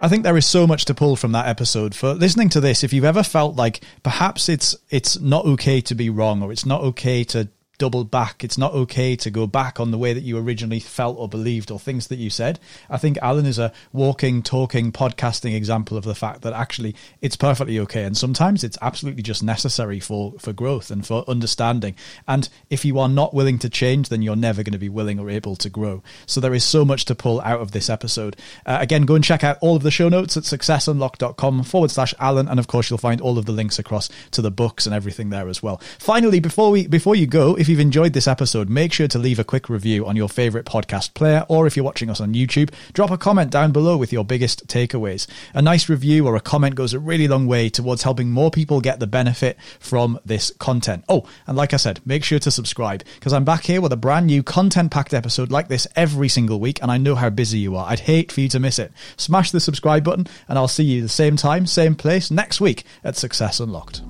I 0.00 0.08
think 0.08 0.24
there 0.24 0.36
is 0.36 0.46
so 0.46 0.66
much 0.66 0.84
to 0.86 0.94
pull 0.94 1.16
from 1.16 1.32
that 1.32 1.48
episode. 1.48 1.94
For 1.94 2.12
listening 2.12 2.50
to 2.50 2.60
this, 2.60 2.84
if 2.84 2.92
you've 2.92 3.04
ever 3.04 3.22
felt 3.22 3.56
like 3.56 3.82
perhaps 4.02 4.48
it's 4.48 4.76
it's 4.90 5.18
not 5.18 5.46
okay 5.46 5.80
to 5.82 5.94
be 5.94 6.10
wrong 6.10 6.42
or 6.42 6.52
it's 6.52 6.66
not 6.66 6.82
okay 6.82 7.24
to 7.24 7.48
double 7.78 8.04
back. 8.04 8.42
It's 8.44 8.58
not 8.58 8.72
okay 8.72 9.16
to 9.16 9.30
go 9.30 9.46
back 9.46 9.78
on 9.78 9.90
the 9.90 9.98
way 9.98 10.12
that 10.12 10.22
you 10.22 10.38
originally 10.38 10.80
felt 10.80 11.18
or 11.18 11.28
believed 11.28 11.70
or 11.70 11.78
things 11.78 12.08
that 12.08 12.18
you 12.18 12.30
said. 12.30 12.58
I 12.90 12.98
think 12.98 13.18
Alan 13.22 13.46
is 13.46 13.58
a 13.58 13.72
walking, 13.92 14.42
talking, 14.42 14.92
podcasting 14.92 15.54
example 15.54 15.96
of 15.96 16.04
the 16.04 16.14
fact 16.14 16.42
that 16.42 16.52
actually 16.52 16.94
it's 17.20 17.36
perfectly 17.36 17.78
okay. 17.80 18.04
And 18.04 18.16
sometimes 18.16 18.64
it's 18.64 18.78
absolutely 18.80 19.22
just 19.22 19.42
necessary 19.42 20.00
for, 20.00 20.34
for 20.38 20.52
growth 20.52 20.90
and 20.90 21.06
for 21.06 21.24
understanding. 21.28 21.94
And 22.26 22.48
if 22.70 22.84
you 22.84 22.98
are 22.98 23.08
not 23.08 23.34
willing 23.34 23.58
to 23.60 23.68
change, 23.68 24.08
then 24.08 24.22
you're 24.22 24.36
never 24.36 24.62
going 24.62 24.72
to 24.72 24.78
be 24.78 24.88
willing 24.88 25.18
or 25.18 25.30
able 25.30 25.56
to 25.56 25.70
grow. 25.70 26.02
So 26.26 26.40
there 26.40 26.54
is 26.54 26.64
so 26.64 26.84
much 26.84 27.04
to 27.06 27.14
pull 27.14 27.40
out 27.42 27.60
of 27.60 27.72
this 27.72 27.90
episode. 27.90 28.36
Uh, 28.64 28.78
again, 28.80 29.02
go 29.02 29.14
and 29.14 29.24
check 29.24 29.44
out 29.44 29.58
all 29.60 29.76
of 29.76 29.82
the 29.82 29.90
show 29.90 30.08
notes 30.08 30.36
at 30.36 30.44
successunlock.com 30.44 31.64
forward 31.64 31.90
slash 31.90 32.14
Alan. 32.18 32.48
And 32.48 32.58
of 32.58 32.66
course, 32.66 32.90
you'll 32.90 32.98
find 32.98 33.20
all 33.20 33.38
of 33.38 33.46
the 33.46 33.52
links 33.52 33.78
across 33.78 34.08
to 34.32 34.42
the 34.42 34.50
books 34.50 34.86
and 34.86 34.94
everything 34.94 35.30
there 35.30 35.48
as 35.48 35.62
well. 35.62 35.78
Finally, 35.98 36.40
before 36.40 36.70
we, 36.70 36.86
before 36.86 37.14
you 37.14 37.26
go, 37.26 37.54
if 37.56 37.65
if 37.66 37.70
you've 37.70 37.80
enjoyed 37.80 38.12
this 38.12 38.28
episode, 38.28 38.68
make 38.68 38.92
sure 38.92 39.08
to 39.08 39.18
leave 39.18 39.40
a 39.40 39.44
quick 39.44 39.68
review 39.68 40.06
on 40.06 40.14
your 40.14 40.28
favorite 40.28 40.64
podcast 40.64 41.14
player, 41.14 41.44
or 41.48 41.66
if 41.66 41.74
you're 41.74 41.84
watching 41.84 42.08
us 42.08 42.20
on 42.20 42.32
YouTube, 42.32 42.72
drop 42.92 43.10
a 43.10 43.18
comment 43.18 43.50
down 43.50 43.72
below 43.72 43.96
with 43.96 44.12
your 44.12 44.24
biggest 44.24 44.68
takeaways. 44.68 45.26
A 45.52 45.60
nice 45.60 45.88
review 45.88 46.28
or 46.28 46.36
a 46.36 46.40
comment 46.40 46.76
goes 46.76 46.94
a 46.94 47.00
really 47.00 47.26
long 47.26 47.48
way 47.48 47.68
towards 47.68 48.04
helping 48.04 48.30
more 48.30 48.52
people 48.52 48.80
get 48.80 49.00
the 49.00 49.06
benefit 49.08 49.58
from 49.80 50.16
this 50.24 50.52
content. 50.60 51.04
Oh, 51.08 51.26
and 51.48 51.56
like 51.56 51.74
I 51.74 51.76
said, 51.76 51.98
make 52.06 52.22
sure 52.22 52.38
to 52.38 52.52
subscribe 52.52 53.02
because 53.16 53.32
I'm 53.32 53.44
back 53.44 53.64
here 53.64 53.80
with 53.80 53.92
a 53.92 53.96
brand 53.96 54.28
new 54.28 54.44
content 54.44 54.92
packed 54.92 55.12
episode 55.12 55.50
like 55.50 55.66
this 55.66 55.88
every 55.96 56.28
single 56.28 56.60
week, 56.60 56.80
and 56.82 56.92
I 56.92 56.98
know 56.98 57.16
how 57.16 57.30
busy 57.30 57.58
you 57.58 57.74
are. 57.74 57.88
I'd 57.88 57.98
hate 57.98 58.30
for 58.30 58.42
you 58.42 58.48
to 58.50 58.60
miss 58.60 58.78
it. 58.78 58.92
Smash 59.16 59.50
the 59.50 59.58
subscribe 59.58 60.04
button, 60.04 60.28
and 60.46 60.56
I'll 60.56 60.68
see 60.68 60.84
you 60.84 61.02
the 61.02 61.08
same 61.08 61.34
time, 61.34 61.66
same 61.66 61.96
place 61.96 62.30
next 62.30 62.60
week 62.60 62.84
at 63.02 63.16
Success 63.16 63.58
Unlocked. 63.58 64.02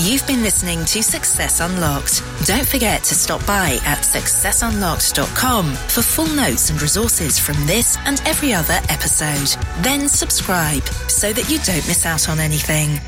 You've 0.00 0.24
been 0.28 0.44
listening 0.44 0.84
to 0.84 1.02
Success 1.02 1.58
Unlocked. 1.58 2.22
Don't 2.46 2.68
forget 2.68 3.02
to 3.02 3.16
stop 3.16 3.44
by 3.44 3.80
at 3.84 4.04
successunlocked.com 4.04 5.74
for 5.74 6.02
full 6.02 6.28
notes 6.36 6.70
and 6.70 6.80
resources 6.80 7.36
from 7.36 7.56
this 7.66 7.98
and 8.04 8.22
every 8.24 8.54
other 8.54 8.78
episode. 8.90 9.60
Then 9.82 10.08
subscribe 10.08 10.84
so 11.08 11.32
that 11.32 11.50
you 11.50 11.58
don't 11.58 11.84
miss 11.88 12.06
out 12.06 12.28
on 12.28 12.38
anything. 12.38 13.00